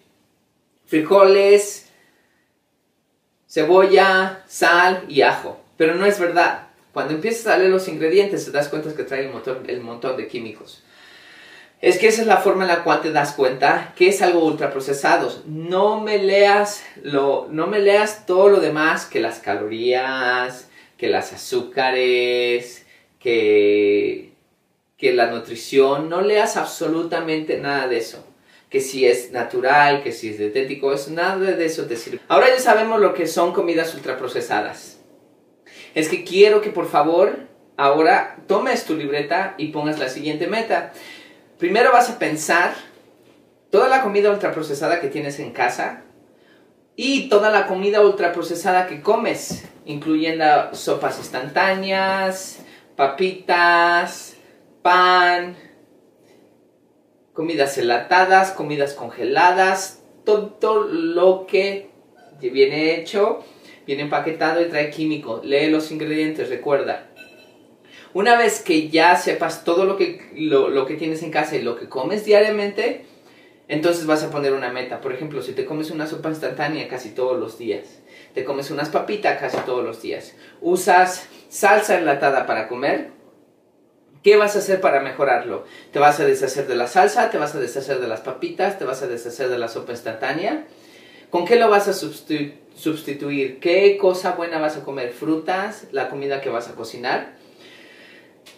frijoles, 0.85 1.89
cebolla, 3.47 4.43
sal 4.47 5.05
y 5.09 5.21
ajo. 5.21 5.59
Pero 5.77 5.95
no 5.95 6.05
es 6.05 6.19
verdad. 6.19 6.67
Cuando 6.93 7.13
empiezas 7.13 7.47
a 7.47 7.57
leer 7.57 7.69
los 7.69 7.87
ingredientes 7.87 8.45
te 8.45 8.51
das 8.51 8.69
cuenta 8.69 8.95
que 8.95 9.03
trae 9.03 9.25
el 9.25 9.31
montón, 9.31 9.63
el 9.67 9.81
montón 9.81 10.17
de 10.17 10.27
químicos. 10.27 10.83
Es 11.81 11.97
que 11.97 12.07
esa 12.07 12.21
es 12.21 12.27
la 12.27 12.37
forma 12.37 12.63
en 12.63 12.67
la 12.67 12.83
cual 12.83 13.01
te 13.01 13.11
das 13.11 13.33
cuenta 13.33 13.93
que 13.95 14.09
es 14.09 14.21
algo 14.21 14.45
ultraprocesado. 14.45 15.31
No 15.47 15.99
me 15.99 16.19
leas 16.19 16.83
lo, 17.01 17.47
no 17.49 17.65
me 17.65 17.79
leas 17.79 18.27
todo 18.27 18.49
lo 18.49 18.59
demás 18.59 19.05
que 19.05 19.19
las 19.19 19.39
calorías, 19.39 20.69
que 20.97 21.07
las 21.09 21.33
azúcares, 21.33 22.85
que, 23.19 24.33
que 24.95 25.13
la 25.13 25.31
nutrición. 25.31 26.07
No 26.07 26.21
leas 26.21 26.55
absolutamente 26.55 27.57
nada 27.57 27.87
de 27.87 27.97
eso. 27.97 28.27
que 28.69 28.79
si 28.79 29.05
es 29.05 29.31
natural, 29.31 30.01
que 30.01 30.13
si 30.13 30.29
es 30.29 30.37
dietético, 30.37 30.93
es 30.93 31.09
nada 31.09 31.51
de 31.51 31.65
eso 31.65 31.87
te. 31.87 31.97
Ahora 32.29 32.47
ya 32.47 32.59
sabemos 32.59 33.01
lo 33.01 33.13
que 33.13 33.27
son 33.27 33.53
comidas 33.53 33.93
ultraprocesadas. 33.95 35.01
Es 35.93 36.07
que 36.07 36.23
quiero 36.23 36.61
que 36.61 36.69
por 36.69 36.87
favor 36.87 37.37
ahora 37.75 38.37
tomes 38.47 38.85
tu 38.85 38.95
libreta 38.95 39.55
y 39.57 39.67
pongas 39.69 39.99
la 39.99 40.07
siguiente 40.07 40.47
meta. 40.47 40.93
Primero 41.61 41.91
vas 41.91 42.09
a 42.09 42.17
pensar 42.17 42.73
toda 43.69 43.87
la 43.87 44.01
comida 44.01 44.31
ultraprocesada 44.31 44.99
que 44.99 45.09
tienes 45.09 45.37
en 45.37 45.51
casa 45.51 46.01
y 46.95 47.29
toda 47.29 47.51
la 47.51 47.67
comida 47.67 48.01
ultraprocesada 48.01 48.87
que 48.87 49.03
comes, 49.03 49.69
incluyendo 49.85 50.43
sopas 50.73 51.19
instantáneas, 51.19 52.65
papitas, 52.95 54.37
pan, 54.81 55.55
comidas 57.33 57.77
enlatadas, 57.77 58.53
comidas 58.53 58.95
congeladas, 58.95 60.01
todo 60.25 60.85
lo 60.85 61.45
que 61.45 61.91
viene 62.41 62.95
hecho, 62.95 63.43
viene 63.85 64.01
empaquetado 64.01 64.63
y 64.63 64.69
trae 64.69 64.89
químico. 64.89 65.41
Lee 65.43 65.69
los 65.69 65.91
ingredientes, 65.91 66.49
recuerda. 66.49 67.10
Una 68.13 68.37
vez 68.37 68.61
que 68.61 68.89
ya 68.89 69.15
sepas 69.15 69.63
todo 69.63 69.85
lo 69.85 69.95
que, 69.97 70.31
lo, 70.35 70.85
que 70.85 70.95
tienes 70.95 71.23
en 71.23 71.31
casa 71.31 71.55
y 71.55 71.61
lo 71.61 71.77
que 71.77 71.87
comes 71.87 72.25
diariamente, 72.25 73.05
entonces 73.67 74.05
vas 74.05 74.23
a 74.23 74.29
poner 74.29 74.53
una 74.53 74.71
meta. 74.71 74.99
Por 74.99 75.13
ejemplo, 75.13 75.41
si 75.41 75.53
te 75.53 75.65
comes 75.65 75.91
una 75.91 76.07
sopa 76.07 76.29
instantánea 76.29 76.89
casi 76.89 77.11
todos 77.11 77.39
los 77.39 77.57
días, 77.57 77.99
te 78.33 78.43
comes 78.43 78.69
unas 78.69 78.89
papitas 78.89 79.39
casi 79.39 79.57
todos 79.65 79.83
los 79.83 80.01
días, 80.01 80.35
usas 80.59 81.27
salsa 81.49 81.97
enlatada 81.97 82.45
para 82.45 82.67
comer, 82.67 83.11
¿Qué 84.23 84.37
vas 84.37 84.55
a 84.55 84.59
hacer 84.59 84.81
para 84.81 85.01
mejorarlo? 85.01 85.65
¿Te 85.91 85.97
vas 85.97 86.19
a 86.19 86.25
deshacer 86.25 86.67
de 86.67 86.75
la 86.75 86.85
salsa? 86.85 87.31
¿Te 87.31 87.39
vas 87.39 87.55
a 87.55 87.59
deshacer 87.59 87.99
de 87.99 88.07
las 88.07 88.21
papitas? 88.21 88.77
¿Te 88.77 88.85
vas 88.85 89.01
a 89.01 89.07
deshacer 89.07 89.49
de 89.49 89.57
la 89.57 89.67
sopa 89.67 89.93
instantánea? 89.93 90.65
¿Con 91.31 91.45
qué 91.45 91.55
lo 91.55 91.71
vas 91.71 91.87
a 91.87 91.93
sustituir? 91.93 93.59
¿Qué 93.59 93.97
cosa 93.99 94.33
buena 94.33 94.59
vas 94.59 94.77
a 94.77 94.83
comer? 94.83 95.11
¿Frutas? 95.11 95.87
¿La 95.91 96.07
comida 96.07 96.39
que 96.39 96.49
vas 96.49 96.69
a 96.69 96.75
cocinar? 96.75 97.40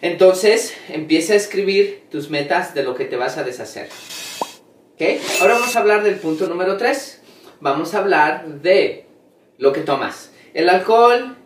Entonces, 0.04 0.76
empieza 0.90 1.32
a 1.32 1.36
escribir 1.36 2.04
tus 2.10 2.28
metas 2.28 2.74
de 2.74 2.82
lo 2.82 2.94
que 2.94 3.06
te 3.06 3.16
vas 3.16 3.38
a 3.38 3.42
deshacer. 3.42 3.88
¿Ok? 4.92 5.02
Ahora 5.40 5.54
vamos 5.54 5.74
a 5.74 5.80
hablar 5.80 6.02
del 6.02 6.16
punto 6.16 6.46
número 6.46 6.76
3. 6.76 7.22
Vamos 7.60 7.94
a 7.94 8.00
hablar 8.00 8.46
de 8.60 9.06
lo 9.56 9.72
que 9.72 9.80
tomas. 9.80 10.30
El 10.52 10.68
alcohol, 10.68 11.38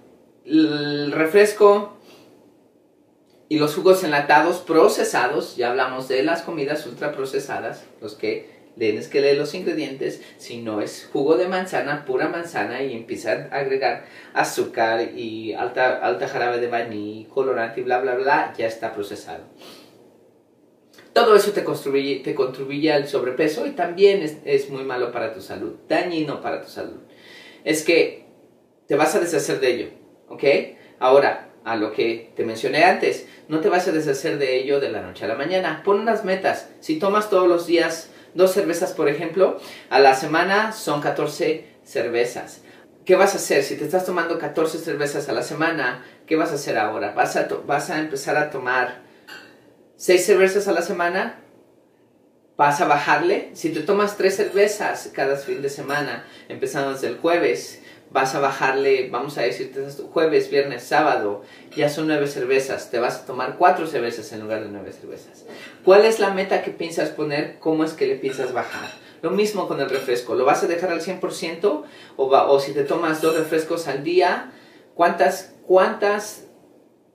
el 0.44 1.12
refresco, 1.12 1.96
y 3.48 3.60
los 3.60 3.76
jugos 3.76 4.02
enlatados 4.02 4.56
procesados, 4.58 5.54
ya 5.54 5.70
hablamos 5.70 6.08
de 6.08 6.24
las 6.24 6.42
comidas 6.42 6.84
ultraprocesadas, 6.84 7.84
los 8.00 8.16
que 8.16 8.57
tienes 8.78 9.08
que 9.08 9.20
leer 9.20 9.36
los 9.36 9.54
ingredientes, 9.54 10.22
si 10.38 10.62
no 10.62 10.80
es 10.80 11.08
jugo 11.12 11.36
de 11.36 11.48
manzana, 11.48 12.04
pura 12.04 12.28
manzana 12.28 12.82
y 12.82 12.94
empiezan 12.94 13.48
a 13.52 13.58
agregar 13.58 14.06
azúcar 14.34 15.10
y 15.14 15.52
alta, 15.52 15.98
alta 15.98 16.28
jarabe 16.28 16.58
de 16.60 16.68
vainilla, 16.68 17.28
colorante 17.28 17.80
y 17.80 17.84
bla 17.84 18.00
bla 18.00 18.14
bla, 18.14 18.54
ya 18.56 18.66
está 18.66 18.94
procesado. 18.94 19.44
Todo 21.12 21.34
eso 21.34 21.52
te, 21.52 21.64
contribuye, 21.64 22.20
te 22.20 22.34
contribuye 22.34 22.92
al 22.92 23.08
sobrepeso 23.08 23.66
y 23.66 23.70
también 23.70 24.22
es, 24.22 24.38
es 24.44 24.70
muy 24.70 24.84
malo 24.84 25.10
para 25.10 25.32
tu 25.32 25.40
salud, 25.40 25.74
dañino 25.88 26.40
para 26.40 26.62
tu 26.62 26.68
salud. 26.68 27.00
Es 27.64 27.82
que 27.82 28.26
te 28.86 28.94
vas 28.94 29.14
a 29.14 29.20
deshacer 29.20 29.58
de 29.60 29.70
ello, 29.74 29.88
¿ok? 30.28 30.44
Ahora, 31.00 31.48
a 31.68 31.76
lo 31.76 31.92
que 31.92 32.32
te 32.34 32.44
mencioné 32.44 32.84
antes. 32.84 33.26
No 33.48 33.60
te 33.60 33.68
vas 33.68 33.86
a 33.88 33.92
deshacer 33.92 34.38
de 34.38 34.56
ello 34.56 34.80
de 34.80 34.90
la 34.90 35.02
noche 35.02 35.24
a 35.24 35.28
la 35.28 35.34
mañana. 35.34 35.82
Pon 35.84 36.00
unas 36.00 36.24
metas. 36.24 36.70
Si 36.80 36.98
tomas 36.98 37.30
todos 37.30 37.48
los 37.48 37.66
días 37.66 38.10
dos 38.34 38.52
cervezas, 38.52 38.92
por 38.92 39.08
ejemplo, 39.08 39.60
a 39.90 39.98
la 39.98 40.14
semana 40.14 40.72
son 40.72 41.00
14 41.00 41.66
cervezas. 41.84 42.62
¿Qué 43.04 43.16
vas 43.16 43.32
a 43.34 43.38
hacer? 43.38 43.62
Si 43.62 43.76
te 43.76 43.84
estás 43.84 44.04
tomando 44.04 44.38
14 44.38 44.78
cervezas 44.78 45.28
a 45.28 45.32
la 45.32 45.42
semana, 45.42 46.04
¿qué 46.26 46.36
vas 46.36 46.52
a 46.52 46.56
hacer 46.56 46.76
ahora? 46.76 47.12
¿Vas 47.12 47.36
a, 47.36 47.48
vas 47.66 47.88
a 47.90 47.98
empezar 47.98 48.36
a 48.36 48.50
tomar 48.50 49.00
6 49.96 50.26
cervezas 50.26 50.68
a 50.68 50.72
la 50.72 50.82
semana? 50.82 51.40
¿Vas 52.58 52.80
a 52.80 52.86
bajarle? 52.86 53.50
Si 53.54 53.70
te 53.70 53.80
tomas 53.80 54.16
3 54.16 54.36
cervezas 54.36 55.10
cada 55.14 55.36
fin 55.36 55.62
de 55.62 55.70
semana, 55.70 56.24
empezando 56.48 56.92
desde 56.92 57.08
el 57.08 57.16
jueves, 57.16 57.80
vas 58.10 58.34
a 58.34 58.40
bajarle, 58.40 59.08
vamos 59.10 59.38
a 59.38 59.42
decirte 59.42 59.84
jueves, 60.12 60.50
viernes, 60.50 60.82
sábado, 60.82 61.42
ya 61.76 61.88
son 61.88 62.06
nueve 62.06 62.26
cervezas, 62.26 62.90
te 62.90 62.98
vas 62.98 63.16
a 63.16 63.26
tomar 63.26 63.56
cuatro 63.56 63.86
cervezas 63.86 64.32
en 64.32 64.40
lugar 64.40 64.62
de 64.62 64.68
nueve 64.68 64.92
cervezas. 64.92 65.44
¿Cuál 65.84 66.04
es 66.04 66.18
la 66.18 66.30
meta 66.30 66.62
que 66.62 66.70
piensas 66.70 67.10
poner? 67.10 67.58
¿Cómo 67.58 67.84
es 67.84 67.92
que 67.92 68.06
le 68.06 68.16
piensas 68.16 68.52
bajar? 68.52 68.88
Lo 69.20 69.30
mismo 69.30 69.66
con 69.66 69.80
el 69.80 69.90
refresco, 69.90 70.34
¿lo 70.34 70.44
vas 70.44 70.62
a 70.62 70.68
dejar 70.68 70.90
al 70.90 71.00
100% 71.00 71.82
o, 72.16 72.24
o 72.24 72.60
si 72.60 72.72
te 72.72 72.84
tomas 72.84 73.20
dos 73.20 73.36
refrescos 73.36 73.88
al 73.88 74.04
día, 74.04 74.52
cuántas, 74.94 75.54
cuántas 75.66 76.44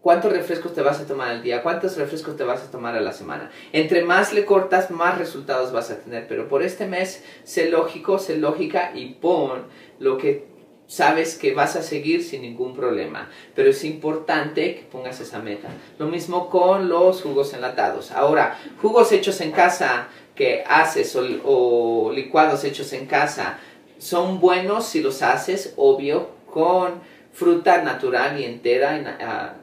¿Cuántos 0.03 0.33
refrescos 0.33 0.73
te 0.73 0.81
vas 0.81 0.99
a 0.99 1.07
tomar 1.07 1.29
al 1.29 1.41
día? 1.41 1.63
¿Cuántos 1.63 1.95
refrescos 1.95 2.35
te 2.35 2.43
vas 2.43 2.61
a 2.61 2.69
tomar 2.69 2.93
a 2.97 2.99
la 2.99 3.13
semana? 3.13 3.49
Entre 3.71 4.03
más 4.03 4.33
le 4.33 4.43
cortas, 4.43 4.91
más 4.91 5.17
resultados 5.17 5.71
vas 5.71 5.91
a 5.91 5.99
tener. 5.99 6.27
Pero 6.27 6.49
por 6.49 6.61
este 6.61 6.85
mes, 6.85 7.23
sé 7.45 7.69
lógico, 7.69 8.19
sé 8.19 8.35
lógica 8.35 8.91
y 8.93 9.13
pon 9.13 9.63
lo 9.99 10.17
que 10.17 10.52
sabes 10.87 11.35
que 11.35 11.53
vas 11.53 11.75
a 11.75 11.83
seguir 11.83 12.23
sin 12.23 12.41
ningún 12.41 12.75
problema, 12.75 13.29
pero 13.55 13.69
es 13.69 13.83
importante 13.83 14.75
que 14.75 14.81
pongas 14.83 15.19
esa 15.19 15.39
meta. 15.39 15.69
Lo 15.97 16.07
mismo 16.07 16.49
con 16.49 16.89
los 16.89 17.21
jugos 17.21 17.53
enlatados. 17.53 18.11
Ahora, 18.11 18.59
jugos 18.81 19.11
hechos 19.11 19.41
en 19.41 19.51
casa 19.51 20.07
que 20.35 20.63
haces 20.67 21.15
o, 21.15 22.11
licuados 22.13 22.63
hechos 22.63 22.93
en 22.93 23.05
casa 23.05 23.59
son 23.97 24.39
buenos 24.39 24.85
si 24.85 25.01
los 25.01 25.21
haces, 25.21 25.73
obvio, 25.77 26.29
con 26.51 27.01
fruta 27.31 27.81
natural 27.81 28.39
y 28.39 28.45
entera 28.45 29.17
ah, 29.21 29.53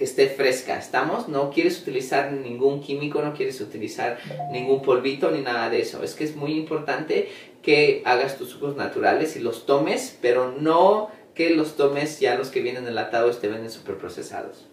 que 0.00 0.04
esté 0.04 0.28
fresca. 0.28 0.78
¿Estamos? 0.78 1.28
No 1.28 1.50
quieres 1.50 1.80
utilizar 1.82 2.32
ningún 2.32 2.80
químico, 2.80 3.20
no 3.20 3.34
quieres 3.34 3.60
utilizar 3.60 4.18
ningún 4.50 4.80
polvito 4.80 5.30
ni 5.30 5.42
nada 5.42 5.68
de 5.68 5.82
eso. 5.82 6.02
Es 6.02 6.14
que 6.14 6.24
es 6.24 6.34
muy 6.34 6.54
importante 6.54 7.28
que 7.62 8.02
hagas 8.04 8.36
tus 8.36 8.54
jugos 8.54 8.76
naturales 8.76 9.36
y 9.36 9.40
los 9.40 9.66
tomes, 9.66 10.16
pero 10.20 10.52
no 10.58 11.10
que 11.34 11.50
los 11.50 11.76
tomes 11.76 12.20
ya 12.20 12.36
los 12.36 12.48
que 12.48 12.60
vienen 12.60 12.86
enlatados 12.86 13.40
te 13.40 13.48
venden 13.48 13.70
super 13.70 13.96
procesados. 13.96 14.66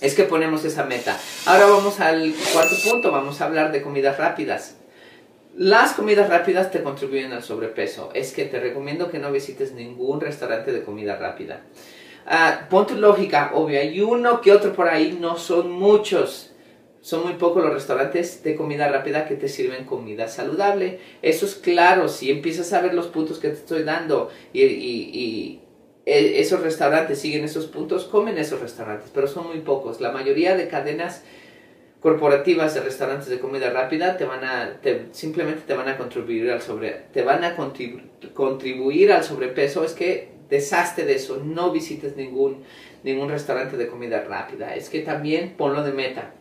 Es 0.00 0.14
que 0.14 0.24
ponemos 0.24 0.64
esa 0.64 0.84
meta. 0.84 1.18
Ahora 1.46 1.66
vamos 1.66 2.00
al 2.00 2.32
cuarto 2.52 2.76
punto, 2.88 3.10
vamos 3.10 3.40
a 3.40 3.46
hablar 3.46 3.72
de 3.72 3.82
comidas 3.82 4.16
rápidas. 4.18 4.76
Las 5.56 5.92
comidas 5.92 6.28
rápidas 6.28 6.70
te 6.70 6.82
contribuyen 6.82 7.32
al 7.32 7.42
sobrepeso. 7.42 8.10
Es 8.14 8.32
que 8.32 8.44
te 8.44 8.60
recomiendo 8.60 9.10
que 9.10 9.18
no 9.18 9.32
visites 9.32 9.72
ningún 9.72 10.20
restaurante 10.20 10.72
de 10.72 10.84
comida 10.84 11.16
rápida. 11.16 11.62
Uh, 12.26 12.68
pon 12.68 12.86
tu 12.86 12.94
lógica, 12.94 13.52
obvio, 13.54 13.80
hay 13.80 14.00
uno 14.00 14.40
que 14.42 14.52
otro 14.52 14.74
por 14.74 14.88
ahí, 14.88 15.16
no 15.18 15.38
son 15.38 15.72
muchos 15.72 16.52
son 17.00 17.24
muy 17.24 17.34
pocos 17.34 17.62
los 17.62 17.72
restaurantes 17.72 18.42
de 18.42 18.56
comida 18.56 18.88
rápida 18.88 19.26
que 19.26 19.36
te 19.36 19.48
sirven 19.48 19.84
comida 19.84 20.28
saludable. 20.28 21.00
Eso 21.22 21.46
es 21.46 21.54
claro, 21.54 22.08
si 22.08 22.30
empiezas 22.30 22.72
a 22.72 22.80
ver 22.80 22.94
los 22.94 23.06
puntos 23.06 23.38
que 23.38 23.48
te 23.48 23.54
estoy 23.54 23.82
dando 23.84 24.30
y, 24.52 24.62
y, 24.64 25.60
e, 26.04 26.40
esos 26.40 26.60
restaurantes 26.60 27.18
siguen 27.18 27.44
esos 27.44 27.66
puntos, 27.66 28.04
comen 28.04 28.38
esos 28.38 28.60
restaurantes, 28.60 29.10
pero 29.14 29.26
son 29.26 29.46
muy 29.48 29.60
pocos. 29.60 30.00
La 30.00 30.10
mayoría 30.10 30.56
de 30.56 30.68
cadenas 30.68 31.22
corporativas 32.00 32.74
de 32.74 32.80
restaurantes 32.80 33.28
de 33.28 33.40
comida 33.40 33.70
rápida 33.70 34.16
te 34.16 34.24
van 34.24 34.44
a 34.44 34.80
simplemente 35.12 35.62
te 35.66 35.74
van 35.74 35.88
a 35.88 35.96
contribuir 35.96 36.50
al 36.50 36.62
sobre 36.62 36.90
te 37.12 37.22
van 37.22 37.42
a 37.42 37.56
contribuir 38.34 39.12
al 39.12 39.24
sobrepeso 39.24 39.82
es 39.82 39.94
que 39.94 40.30
deshazte 40.48 41.04
de 41.04 41.16
eso 41.16 41.42
no 41.44 41.72
visites 41.72 42.16
ningún 42.16 42.62
ningún 43.02 43.28
restaurante 43.28 43.76
de 43.76 43.88
comida 43.88 44.22
rápida 44.22 44.76
es 44.76 44.88
que 44.88 45.00
también 45.00 45.54
ponlo 45.56 45.82
de 45.82 45.92
meta 45.92 46.34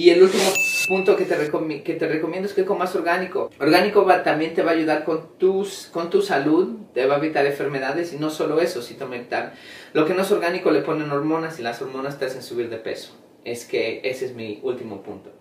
y 0.00 0.08
el 0.08 0.22
último 0.22 0.50
punto 0.88 1.14
que 1.14 1.26
te, 1.26 1.36
que 1.82 1.94
te 1.94 2.08
recomiendo 2.08 2.48
es 2.48 2.54
que 2.54 2.64
comas 2.64 2.96
orgánico. 2.96 3.50
Orgánico 3.60 4.06
también 4.24 4.54
te 4.54 4.62
va 4.62 4.70
a 4.70 4.74
ayudar 4.74 5.04
con, 5.04 5.36
tus, 5.36 5.90
con 5.92 6.08
tu 6.08 6.22
salud, 6.22 6.78
te 6.94 7.04
va 7.04 7.16
a 7.16 7.18
evitar 7.18 7.44
enfermedades 7.44 8.14
y 8.14 8.16
no 8.16 8.30
solo 8.30 8.62
eso, 8.62 8.80
sino 8.80 9.06
mental. 9.06 9.52
Lo 9.92 10.06
que 10.06 10.14
no 10.14 10.22
es 10.22 10.30
orgánico 10.30 10.70
le 10.70 10.80
ponen 10.80 11.10
hormonas 11.10 11.60
y 11.60 11.62
las 11.62 11.82
hormonas 11.82 12.18
te 12.18 12.24
hacen 12.24 12.42
subir 12.42 12.70
de 12.70 12.78
peso. 12.78 13.14
Es 13.44 13.66
que 13.66 14.00
ese 14.02 14.24
es 14.24 14.34
mi 14.34 14.58
último 14.62 15.02
punto. 15.02 15.32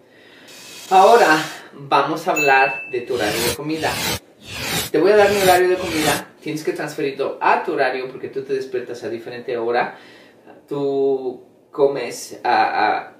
Ahora 0.90 1.42
vamos 1.72 2.28
a 2.28 2.32
hablar 2.32 2.82
de 2.92 3.00
tu 3.00 3.16
horario 3.16 3.42
de 3.42 3.56
comida. 3.56 3.94
Te 4.92 5.00
voy 5.00 5.12
a 5.14 5.16
dar 5.16 5.32
mi 5.32 5.42
horario 5.42 5.70
de 5.70 5.78
comida. 5.78 6.34
Tienes 6.42 6.66
que 6.66 6.74
transferirlo 6.74 7.38
a 7.40 7.64
tu 7.64 7.72
horario 7.72 8.10
porque 8.10 8.28
tú 8.28 8.44
te 8.44 8.56
despiertas 8.56 9.06
a 9.06 9.10
diferente 9.10 9.58
hora. 9.58 9.98
Tú 10.68 11.46
comes 11.72 12.42
a 12.44 13.14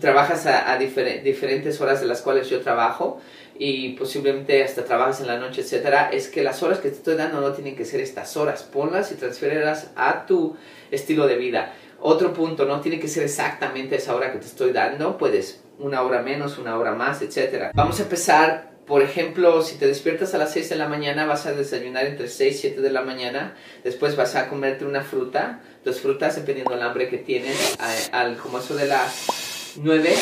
trabajas 0.00 0.46
a, 0.46 0.76
diferentes 0.78 1.80
horas 1.80 2.00
de 2.00 2.06
las 2.06 2.22
cuales 2.22 2.48
yo 2.48 2.60
trabajo 2.60 3.20
y 3.58 3.90
posiblemente 3.94 4.62
hasta 4.62 4.84
trabajas 4.84 5.20
en 5.20 5.26
la 5.26 5.38
noche, 5.38 5.62
etcétera, 5.62 6.10
es 6.12 6.28
que 6.28 6.42
las 6.42 6.62
horas 6.62 6.78
que 6.78 6.90
te 6.90 6.96
estoy 6.96 7.16
dando 7.16 7.40
no 7.40 7.52
tienen 7.52 7.74
que 7.74 7.84
ser 7.84 8.00
estas 8.00 8.36
horas. 8.36 8.62
Ponlas 8.62 9.10
y 9.10 9.16
transférela 9.16 9.76
a 9.96 10.26
tu 10.26 10.56
estilo 10.90 11.26
de 11.26 11.36
vida. 11.36 11.74
Otro 12.00 12.32
punto, 12.32 12.64
no 12.64 12.80
tiene 12.80 13.00
que 13.00 13.08
ser 13.08 13.24
exactamente 13.24 13.96
esa 13.96 14.14
hora 14.14 14.32
que 14.32 14.38
te 14.38 14.46
estoy 14.46 14.72
dando, 14.72 15.18
puedes 15.18 15.62
una 15.78 16.02
hora 16.02 16.22
menos, 16.22 16.58
una 16.58 16.78
hora 16.78 16.92
más, 16.92 17.22
etc. 17.22 17.70
Vamos 17.74 17.98
a 17.98 18.04
empezar, 18.04 18.70
por 18.86 19.02
ejemplo, 19.02 19.62
si 19.62 19.78
te 19.78 19.86
despiertas 19.86 20.32
a 20.34 20.38
las 20.38 20.52
6 20.52 20.70
de 20.70 20.76
la 20.76 20.88
mañana, 20.88 21.26
vas 21.26 21.46
a 21.46 21.52
desayunar 21.52 22.06
entre 22.06 22.28
6 22.28 22.54
y 22.54 22.58
7 22.58 22.80
de 22.80 22.90
la 22.90 23.02
mañana, 23.02 23.56
después 23.82 24.14
vas 24.14 24.36
a 24.36 24.48
comerte 24.48 24.84
una 24.84 25.02
fruta, 25.02 25.60
dos 25.84 26.00
frutas 26.00 26.36
dependiendo 26.36 26.72
del 26.72 26.82
hambre 26.82 27.08
que 27.08 27.18
tienes, 27.18 27.76
al, 28.12 28.36
como 28.36 28.58
eso 28.58 28.76
de 28.76 28.86
las 28.86 29.37
9, 29.78 30.16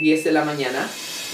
10 0.00 0.24
de 0.24 0.32
la 0.32 0.44
mañana, 0.44 0.88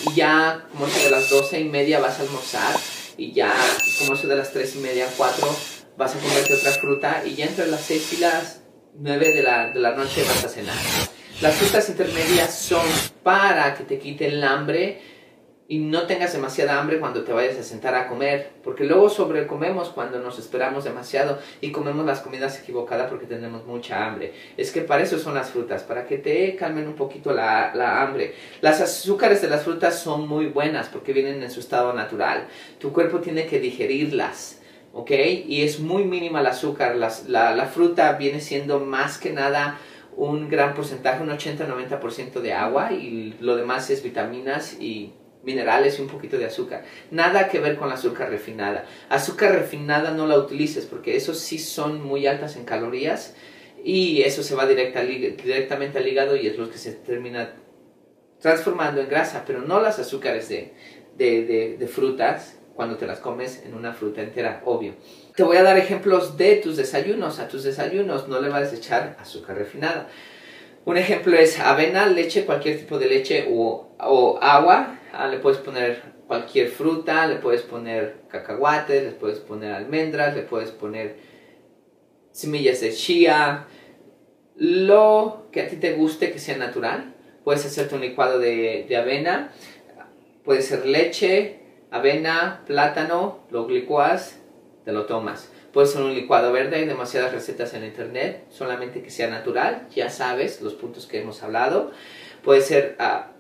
y 0.07 0.15
ya 0.15 0.67
como 0.73 0.87
eso 0.87 1.05
de 1.05 1.11
las 1.11 1.31
12 1.31 1.61
y 1.61 1.65
media 1.65 2.01
vas 2.01 2.19
a 2.19 2.23
almorzar, 2.23 2.75
y 3.17 3.33
ya 3.33 3.55
como 3.99 4.15
eso 4.15 4.29
de 4.29 4.37
las 4.37 4.53
3 4.53 4.77
y 4.77 4.79
media, 4.79 5.07
4 5.17 5.57
vas 5.97 6.15
a 6.15 6.19
comerte 6.19 6.55
otra 6.55 6.73
fruta, 6.73 7.23
y 7.25 7.35
ya 7.35 7.47
entre 7.47 7.67
las 7.67 7.83
6 7.83 8.13
y 8.13 8.17
las 8.19 8.61
9 8.95 9.35
de 9.35 9.43
la, 9.43 9.71
de 9.71 9.81
la 9.81 9.93
noche 9.93 10.23
vas 10.25 10.45
a 10.45 10.49
cenar. 10.49 10.77
Las 11.41 11.55
frutas 11.55 11.89
intermedias 11.89 12.59
son 12.59 12.87
para 13.23 13.77
que 13.77 13.85
te 13.85 13.99
quiten 13.99 14.33
el 14.33 14.45
hambre 14.45 15.18
y 15.71 15.81
no 15.81 16.07
tengas 16.07 16.33
demasiada 16.33 16.81
hambre 16.81 16.99
cuando 16.99 17.25
te 17.25 17.33
vayas 17.33 17.59
a 17.59 17.63
sentar 17.63 17.95
a 17.95 18.09
comer, 18.09 18.53
porque 18.65 18.85
luego 18.85 19.11
sobrecomemos 19.11 19.91
cuando 19.91 20.19
nos 20.19 20.39
esperamos 20.39 20.85
demasiado 20.85 21.39
y 21.61 21.73
comemos 21.73 22.07
las 22.07 22.21
comidas 22.21 22.59
equivocadas 22.59 23.11
porque 23.11 23.27
tenemos 23.27 23.67
mucha 23.67 24.07
hambre. 24.07 24.33
Es 24.57 24.73
que 24.73 24.81
para 24.81 25.03
eso 25.03 25.19
son 25.19 25.35
las 25.35 25.51
frutas, 25.51 25.83
para 25.83 26.07
que 26.07 26.17
te 26.17 26.57
calmen 26.57 26.89
un 26.89 26.95
poquito 26.95 27.35
la, 27.35 27.75
la 27.75 28.03
hambre. 28.03 28.35
Las 28.63 28.81
azúcares 28.81 29.43
de 29.43 29.51
las 29.51 29.65
frutas 29.65 29.99
son 29.99 30.27
muy 30.27 30.47
buenas 30.47 30.89
porque 30.89 31.13
vienen 31.13 31.43
en 31.43 31.51
su 31.51 31.61
estado 31.61 31.93
natural. 31.93 32.47
Tu 32.79 32.91
cuerpo 32.91 33.19
tiene 33.19 33.47
que 33.47 33.61
digerirlas. 33.61 34.63
¿ok? 34.95 35.11
Y 35.47 35.63
es 35.63 35.81
muy 35.81 36.05
mínima 36.05 36.41
el 36.41 36.47
azúcar. 36.47 36.97
la, 36.97 37.11
la, 37.55 37.67
fruta 37.67 38.13
viene 38.13 38.41
siendo 38.41 38.81
más 38.81 39.19
que 39.19 39.35
nada 39.35 39.79
un 40.17 40.49
gran 40.49 40.75
porcentaje, 40.75 41.23
un 41.23 41.29
80-90% 41.29 42.41
de 42.41 42.53
agua 42.55 42.93
y 42.93 43.37
lo 43.41 43.55
demás 43.55 43.91
es 43.91 44.03
vitaminas 44.03 44.81
y 44.81 45.13
minerales 45.43 45.99
y 45.99 46.03
un 46.03 46.09
poquito 46.09 46.39
de 46.39 46.47
azúcar. 46.47 46.85
Nada 47.11 47.49
que 47.49 47.61
ver 47.61 47.77
con 47.77 47.89
la 47.89 47.95
azúcar 47.95 48.31
refinada. 48.31 48.85
Azúcar 49.09 49.53
refinada 49.53 50.11
no 50.11 50.27
la 50.27 50.39
utilices 50.39 50.87
porque 50.87 51.17
esos 51.17 51.39
sí 51.39 51.59
son 51.59 52.03
muy 52.03 52.27
altas 52.27 52.57
en 52.57 52.65
calorías 52.65 53.35
y 53.85 54.23
eso 54.23 54.43
se 54.43 54.55
va 54.55 54.67
directa, 54.67 55.03
directamente 55.03 55.99
al 55.99 56.09
hígado 56.09 56.37
y 56.37 56.47
es 56.47 56.59
lo 56.59 56.71
que 56.71 56.79
se 56.79 56.93
termina 56.93 57.55
transformando 58.41 59.01
en 59.01 59.09
grasa, 59.09 59.45
pero 59.47 59.63
no 59.63 59.81
las 59.81 59.99
azúcares 59.99 60.49
de, 60.49 60.73
de, 61.17 61.77
de 61.79 61.89
frutas 61.89 62.59
cuando 62.79 62.97
te 62.97 63.09
las 63.09 63.19
comes 63.19 63.65
en 63.67 63.75
una 63.75 63.93
fruta 63.93 64.23
entera, 64.23 64.63
obvio. 64.65 64.95
Te 65.35 65.43
voy 65.43 65.57
a 65.57 65.65
dar 65.65 65.77
ejemplos 65.77 66.37
de 66.37 66.57
tus 66.57 66.77
desayunos. 66.77 67.41
A 67.41 67.49
tus 67.49 67.65
desayunos 67.65 68.29
no 68.29 68.41
le 68.41 68.49
vas 68.49 68.73
a 68.73 68.77
echar 68.77 69.17
azúcar 69.19 69.57
refinada. 69.57 70.09
Un 70.85 70.97
ejemplo 70.97 71.37
es 71.37 71.59
avena, 71.59 72.07
leche, 72.07 72.45
cualquier 72.45 72.79
tipo 72.79 72.99
de 72.99 73.07
leche 73.07 73.47
o, 73.51 73.91
o 73.99 74.39
agua. 74.41 74.98
Ah, 75.13 75.29
le 75.29 75.39
puedes 75.39 75.59
poner 75.59 76.03
cualquier 76.27 76.69
fruta, 76.69 77.27
le 77.27 77.37
puedes 77.37 77.63
poner 77.63 78.23
cacahuates, 78.29 79.03
le 79.03 79.13
puedes 79.13 79.39
poner 79.39 79.73
almendras, 79.73 80.35
le 80.35 80.43
puedes 80.43 80.71
poner 80.71 81.17
semillas 82.33 82.81
de 82.81 82.93
chía, 82.93 83.67
lo 84.57 85.49
que 85.51 85.63
a 85.63 85.69
ti 85.69 85.77
te 85.77 85.95
guste 85.95 86.31
que 86.31 86.39
sea 86.39 86.57
natural. 86.57 87.15
Puedes 87.45 87.65
hacerte 87.65 87.95
un 87.95 88.03
licuado 88.03 88.39
de, 88.39 88.85
de 88.89 88.97
avena, 88.97 89.53
puede 90.45 90.63
ser 90.63 90.85
leche, 90.87 91.61
avena, 91.91 92.63
plátano, 92.67 93.47
lo 93.51 93.67
licuas, 93.69 94.39
te 94.85 94.93
lo 94.93 95.07
tomas. 95.07 95.51
Puede 95.73 95.87
ser 95.87 96.03
un 96.03 96.15
licuado 96.15 96.53
verde, 96.53 96.77
hay 96.77 96.87
demasiadas 96.87 97.33
recetas 97.33 97.73
en 97.75 97.85
internet, 97.85 98.45
solamente 98.51 99.03
que 99.03 99.11
sea 99.11 99.29
natural, 99.29 99.87
ya 99.95 100.11
sabes 100.11 100.61
los 100.61 100.75
puntos 100.75 101.07
que 101.07 101.21
hemos 101.21 101.43
hablado. 101.43 101.93
Puede 102.43 102.61
ser 102.61 102.97
ah, 102.99 103.33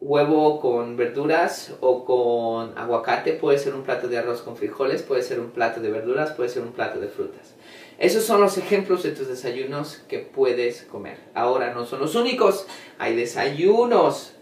huevo 0.00 0.60
con 0.60 0.96
verduras 0.96 1.74
o 1.80 2.04
con 2.04 2.76
aguacate, 2.78 3.32
puede 3.32 3.58
ser 3.58 3.74
un 3.74 3.82
plato 3.82 4.08
de 4.08 4.18
arroz 4.18 4.42
con 4.42 4.56
frijoles, 4.56 5.02
puede 5.02 5.22
ser 5.22 5.40
un 5.40 5.50
plato 5.50 5.80
de 5.80 5.90
verduras, 5.90 6.32
puede 6.32 6.48
ser 6.48 6.62
un 6.62 6.72
plato 6.72 7.00
de 7.00 7.08
frutas. 7.08 7.54
Esos 7.98 8.24
son 8.24 8.40
los 8.40 8.58
ejemplos 8.58 9.02
de 9.02 9.12
tus 9.12 9.28
desayunos 9.28 10.02
que 10.08 10.18
puedes 10.18 10.82
comer. 10.82 11.18
Ahora 11.34 11.72
no 11.72 11.86
son 11.86 12.00
los 12.00 12.14
únicos, 12.14 12.66
hay 12.98 13.16
desayunos. 13.16 14.34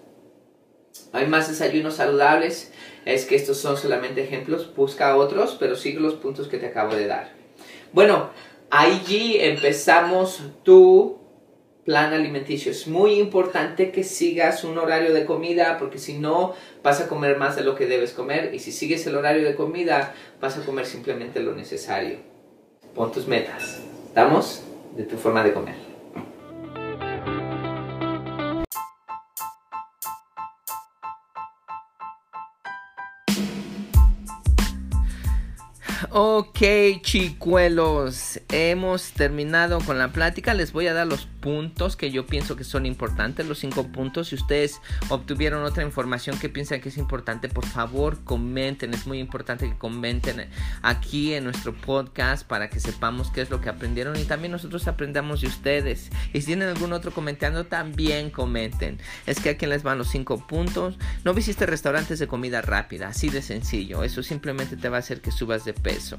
Hay 1.13 1.27
más 1.27 1.49
desayunos 1.49 1.95
saludables 1.95 2.73
es 3.05 3.27
que 3.27 3.37
estos 3.37 3.59
son 3.59 3.77
solamente 3.77 4.23
ejemplos, 4.23 4.75
busca 4.75 5.17
otros, 5.17 5.57
pero 5.59 5.77
sigue 5.77 6.01
los 6.01 6.15
puntos 6.15 6.49
que 6.49 6.59
te 6.59 6.67
acabo 6.67 6.95
de 6.95 7.07
dar. 7.07 7.33
Bueno, 7.93 8.31
allí 8.71 9.39
empezamos 9.41 10.43
tu 10.63 11.19
plan 11.85 12.13
alimenticio. 12.13 12.71
Es 12.71 12.87
muy 12.87 13.15
importante 13.15 13.91
que 13.91 14.05
sigas 14.05 14.65
un 14.65 14.79
horario 14.79 15.13
de 15.13 15.25
comida 15.25 15.77
porque 15.79 15.99
si 15.99 16.19
no 16.19 16.55
vas 16.83 17.01
a 17.01 17.09
comer 17.09 17.37
más 17.39 17.57
de 17.57 17.65
lo 17.65 17.75
que 17.75 17.87
debes 17.87 18.13
comer 18.13 18.55
y 18.55 18.59
si 18.59 18.73
sigues 18.73 19.07
el 19.07 19.17
horario 19.17 19.45
de 19.45 19.55
comida 19.55 20.15
vas 20.41 20.57
a 20.57 20.65
comer 20.65 20.87
simplemente 20.87 21.41
lo 21.41 21.55
necesario. 21.55 22.19
Pon 22.95 23.13
tus 23.13 23.27
metas. 23.27 23.81
¿Estamos? 24.07 24.63
De 24.97 25.05
tu 25.05 25.17
forma 25.17 25.43
de 25.43 25.53
comer. 25.53 25.95
Ok, 36.17 36.61
chicuelos, 37.03 38.41
hemos 38.53 39.11
terminado 39.11 39.81
con 39.81 39.99
la 39.99 40.13
plática. 40.13 40.55
Les 40.55 40.73
voy 40.73 40.87
a 40.87 40.95
dar 40.95 41.09
los 41.09 41.27
puntos 41.45 41.95
que 41.95 42.11
yo 42.11 42.25
pienso 42.25 42.57
que 42.57 42.65
son 42.65 42.87
importantes, 42.87 43.47
los 43.47 43.59
cinco 43.59 43.87
puntos. 43.89 44.29
Si 44.29 44.35
ustedes 44.35 44.81
obtuvieron 45.11 45.63
otra 45.63 45.85
información 45.85 46.39
que 46.39 46.49
piensan 46.49 46.81
que 46.81 46.89
es 46.89 46.97
importante, 46.97 47.51
por 47.51 47.67
favor 47.67 48.25
comenten. 48.25 48.95
Es 48.95 49.07
muy 49.07 49.19
importante 49.19 49.69
que 49.69 49.77
comenten 49.77 50.49
aquí 50.81 51.35
en 51.35 51.45
nuestro 51.45 51.75
podcast 51.75 52.47
para 52.47 52.71
que 52.71 52.81
sepamos 52.81 53.31
qué 53.31 53.43
es 53.43 53.51
lo 53.51 53.61
que 53.61 53.69
aprendieron 53.69 54.19
y 54.19 54.25
también 54.25 54.53
nosotros 54.53 54.89
aprendamos 54.89 55.43
de 55.43 55.49
ustedes. 55.49 56.09
Y 56.33 56.41
si 56.41 56.47
tienen 56.47 56.71
algún 56.71 56.95
otro 56.95 57.11
comentando, 57.13 57.67
también 57.67 58.31
comenten. 58.31 58.99
Es 59.27 59.39
que 59.39 59.51
aquí 59.51 59.67
les 59.67 59.83
van 59.83 59.99
los 59.99 60.09
cinco 60.09 60.47
puntos. 60.47 60.97
No 61.25 61.35
visite 61.35 61.67
restaurantes 61.67 62.19
de 62.21 62.27
comida 62.27 62.63
rápida, 62.63 63.09
así 63.09 63.29
de 63.29 63.43
sencillo. 63.43 64.03
Eso 64.03 64.23
simplemente 64.23 64.79
te 64.79 64.89
va 64.89 64.97
a 64.97 65.01
hacer 65.01 65.21
que 65.21 65.31
subas 65.31 65.67
de 65.67 65.75
peso. 65.75 66.19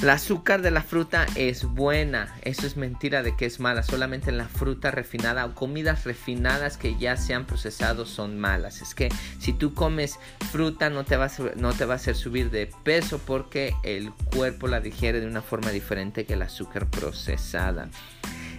El 0.00 0.10
azúcar 0.10 0.62
de 0.62 0.72
la 0.72 0.82
fruta 0.82 1.26
es 1.36 1.64
buena, 1.64 2.34
eso 2.42 2.66
es 2.66 2.76
mentira 2.76 3.22
de 3.22 3.36
que 3.36 3.46
es 3.46 3.60
mala, 3.60 3.84
solamente 3.84 4.32
la 4.32 4.48
fruta 4.48 4.90
refinada 4.90 5.44
o 5.44 5.54
comidas 5.54 6.04
refinadas 6.04 6.76
que 6.76 6.98
ya 6.98 7.16
se 7.16 7.34
han 7.34 7.44
procesado 7.44 8.04
son 8.04 8.38
malas. 8.38 8.82
Es 8.82 8.96
que 8.96 9.10
si 9.38 9.52
tú 9.52 9.74
comes 9.74 10.18
fruta 10.50 10.90
no 10.90 11.04
te 11.04 11.16
va 11.16 11.26
a, 11.26 11.30
no 11.56 11.72
te 11.72 11.84
va 11.84 11.94
a 11.94 11.96
hacer 11.96 12.16
subir 12.16 12.50
de 12.50 12.68
peso 12.82 13.18
porque 13.18 13.74
el 13.84 14.12
cuerpo 14.34 14.66
la 14.66 14.80
digiere 14.80 15.20
de 15.20 15.26
una 15.28 15.42
forma 15.42 15.70
diferente 15.70 16.24
que 16.24 16.34
el 16.34 16.42
azúcar 16.42 16.90
procesada. 16.90 17.88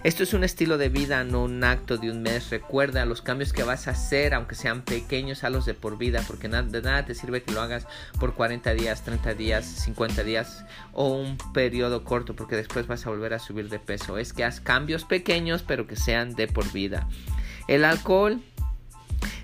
Esto 0.04 0.22
es 0.22 0.34
un 0.34 0.44
estilo 0.44 0.76
de 0.76 0.90
vida, 0.90 1.24
no 1.24 1.44
un 1.44 1.64
acto 1.64 1.96
de 1.96 2.10
un 2.10 2.20
mes. 2.20 2.50
Recuerda 2.50 3.06
los 3.06 3.22
cambios 3.22 3.54
que 3.54 3.62
vas 3.62 3.88
a 3.88 3.92
hacer, 3.92 4.34
aunque 4.34 4.54
sean 4.54 4.82
pequeños, 4.82 5.44
a 5.44 5.48
los 5.48 5.64
de 5.64 5.72
por 5.72 5.96
vida, 5.96 6.22
porque 6.26 6.46
de 6.46 6.82
nada 6.82 7.06
te 7.06 7.14
sirve 7.14 7.42
que 7.42 7.52
lo 7.52 7.62
hagas 7.62 7.86
por 8.20 8.34
40 8.34 8.74
días, 8.74 9.02
30 9.02 9.32
días, 9.32 9.64
50 9.64 10.22
días 10.22 10.66
o 10.92 11.08
un 11.08 11.23
periodo 11.52 12.04
corto, 12.04 12.34
porque 12.34 12.56
después 12.56 12.86
vas 12.86 13.06
a 13.06 13.10
volver 13.10 13.34
a 13.34 13.38
subir 13.38 13.68
de 13.68 13.78
peso. 13.78 14.18
Es 14.18 14.32
que 14.32 14.44
haz 14.44 14.60
cambios 14.60 15.04
pequeños, 15.04 15.62
pero 15.62 15.86
que 15.86 15.96
sean 15.96 16.34
de 16.34 16.46
por 16.48 16.70
vida. 16.72 17.08
El 17.68 17.84
alcohol 17.84 18.40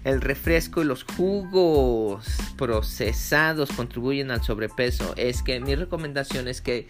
el 0.05 0.21
refresco 0.21 0.83
y 0.83 0.85
los 0.85 1.05
jugos 1.05 2.27
procesados 2.57 3.71
contribuyen 3.71 4.31
al 4.31 4.43
sobrepeso. 4.43 5.15
Es 5.17 5.43
que 5.43 5.61
mi 5.61 5.75
recomendación 5.75 6.49
es 6.49 6.61
que 6.61 6.89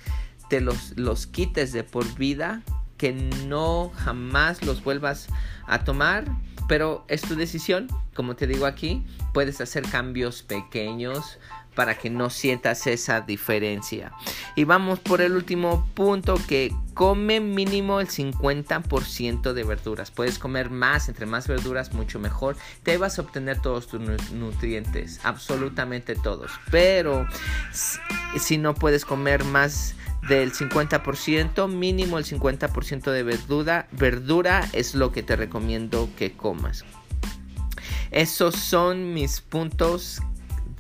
te 0.48 0.60
los, 0.60 0.96
los 0.96 1.26
quites 1.26 1.72
de 1.72 1.84
por 1.84 2.14
vida 2.16 2.62
que 2.96 3.12
no 3.12 3.90
jamás 3.96 4.62
los 4.64 4.84
vuelvas 4.84 5.28
a 5.66 5.84
tomar, 5.84 6.24
pero 6.68 7.04
es 7.08 7.22
tu 7.22 7.34
decisión. 7.34 7.88
Como 8.14 8.36
te 8.36 8.46
digo 8.46 8.66
aquí, 8.66 9.04
puedes 9.32 9.60
hacer 9.60 9.84
cambios 9.84 10.42
pequeños 10.42 11.38
para 11.74 11.96
que 11.96 12.10
no 12.10 12.30
sientas 12.30 12.86
esa 12.86 13.20
diferencia. 13.20 14.12
Y 14.56 14.64
vamos 14.64 14.98
por 15.00 15.20
el 15.20 15.32
último 15.32 15.86
punto 15.94 16.36
que 16.48 16.74
come 16.94 17.40
mínimo 17.40 18.00
el 18.00 18.08
50% 18.08 19.52
de 19.52 19.64
verduras. 19.64 20.10
Puedes 20.10 20.38
comer 20.38 20.70
más, 20.70 21.08
entre 21.08 21.26
más 21.26 21.48
verduras 21.48 21.92
mucho 21.92 22.18
mejor. 22.18 22.56
Te 22.82 22.98
vas 22.98 23.18
a 23.18 23.22
obtener 23.22 23.60
todos 23.60 23.86
tus 23.86 24.00
nutrientes, 24.32 25.20
absolutamente 25.24 26.14
todos. 26.14 26.50
Pero 26.70 27.26
si 28.38 28.58
no 28.58 28.74
puedes 28.74 29.04
comer 29.04 29.44
más 29.44 29.94
del 30.28 30.52
50%, 30.52 31.68
mínimo 31.68 32.18
el 32.18 32.24
50% 32.24 33.10
de 33.10 33.22
verdura, 33.22 33.88
verdura 33.92 34.68
es 34.72 34.94
lo 34.94 35.12
que 35.12 35.22
te 35.22 35.36
recomiendo 35.36 36.08
que 36.16 36.32
comas. 36.32 36.84
Esos 38.10 38.56
son 38.56 39.14
mis 39.14 39.40
puntos 39.40 40.20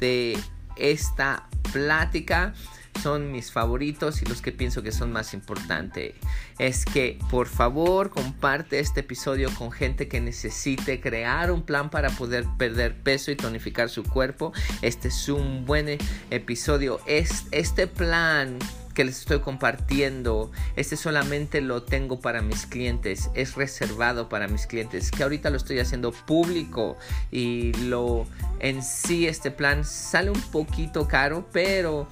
de 0.00 0.38
esta 0.80 1.48
plática. 1.72 2.54
son 3.02 3.32
mis 3.32 3.50
favoritos 3.50 4.20
y 4.20 4.26
los 4.26 4.42
que 4.42 4.52
pienso 4.52 4.82
que 4.82 4.92
son 4.92 5.10
más 5.10 5.32
importantes. 5.32 6.12
Es 6.58 6.84
que 6.84 7.18
por 7.30 7.46
favor 7.46 8.10
comparte 8.10 8.78
este 8.78 9.00
episodio 9.00 9.48
con 9.54 9.72
gente 9.72 10.06
que 10.06 10.20
necesite 10.20 11.00
crear 11.00 11.50
un 11.50 11.62
plan 11.62 11.88
para 11.88 12.10
poder 12.10 12.44
perder 12.58 12.94
peso 12.94 13.30
y 13.30 13.36
tonificar 13.36 13.88
su 13.88 14.02
cuerpo. 14.02 14.52
Este 14.82 15.08
es 15.08 15.28
un 15.30 15.64
buen 15.64 15.96
episodio. 16.30 17.00
Este 17.06 17.86
plan 17.86 18.58
que 18.94 19.04
les 19.04 19.20
estoy 19.20 19.40
compartiendo, 19.40 20.50
este 20.76 20.96
solamente 20.96 21.60
lo 21.60 21.82
tengo 21.82 22.20
para 22.20 22.42
mis 22.42 22.66
clientes, 22.66 23.30
es 23.34 23.54
reservado 23.54 24.28
para 24.28 24.48
mis 24.48 24.66
clientes, 24.66 25.10
que 25.10 25.22
ahorita 25.22 25.50
lo 25.50 25.56
estoy 25.56 25.78
haciendo 25.78 26.12
público 26.12 26.96
y 27.30 27.72
lo 27.84 28.26
en 28.58 28.82
sí 28.82 29.26
este 29.26 29.50
plan 29.50 29.84
sale 29.84 30.30
un 30.30 30.40
poquito 30.40 31.06
caro, 31.08 31.48
pero 31.52 32.08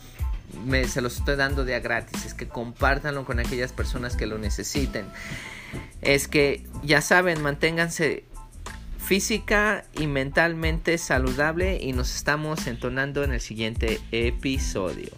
me, 0.65 0.87
se 0.87 1.01
los 1.01 1.19
estoy 1.19 1.37
dando 1.37 1.65
de 1.65 1.75
a 1.75 1.81
gratis, 1.81 2.25
es 2.25 2.35
que 2.35 2.49
compártanlo 2.49 3.25
con 3.25 3.39
aquellas 3.39 3.73
personas 3.73 4.17
que 4.17 4.27
lo 4.27 4.39
necesiten. 4.39 5.07
Es 6.01 6.29
que 6.29 6.65
ya 6.83 7.01
saben, 7.03 7.43
manténganse 7.43 8.25
física 8.99 9.85
y 9.99 10.07
mentalmente 10.07 10.99
saludable 10.99 11.79
y 11.81 11.93
nos 11.93 12.15
estamos 12.15 12.67
entonando 12.67 13.25
en 13.25 13.33
el 13.33 13.41
siguiente 13.41 14.01
episodio. 14.13 15.11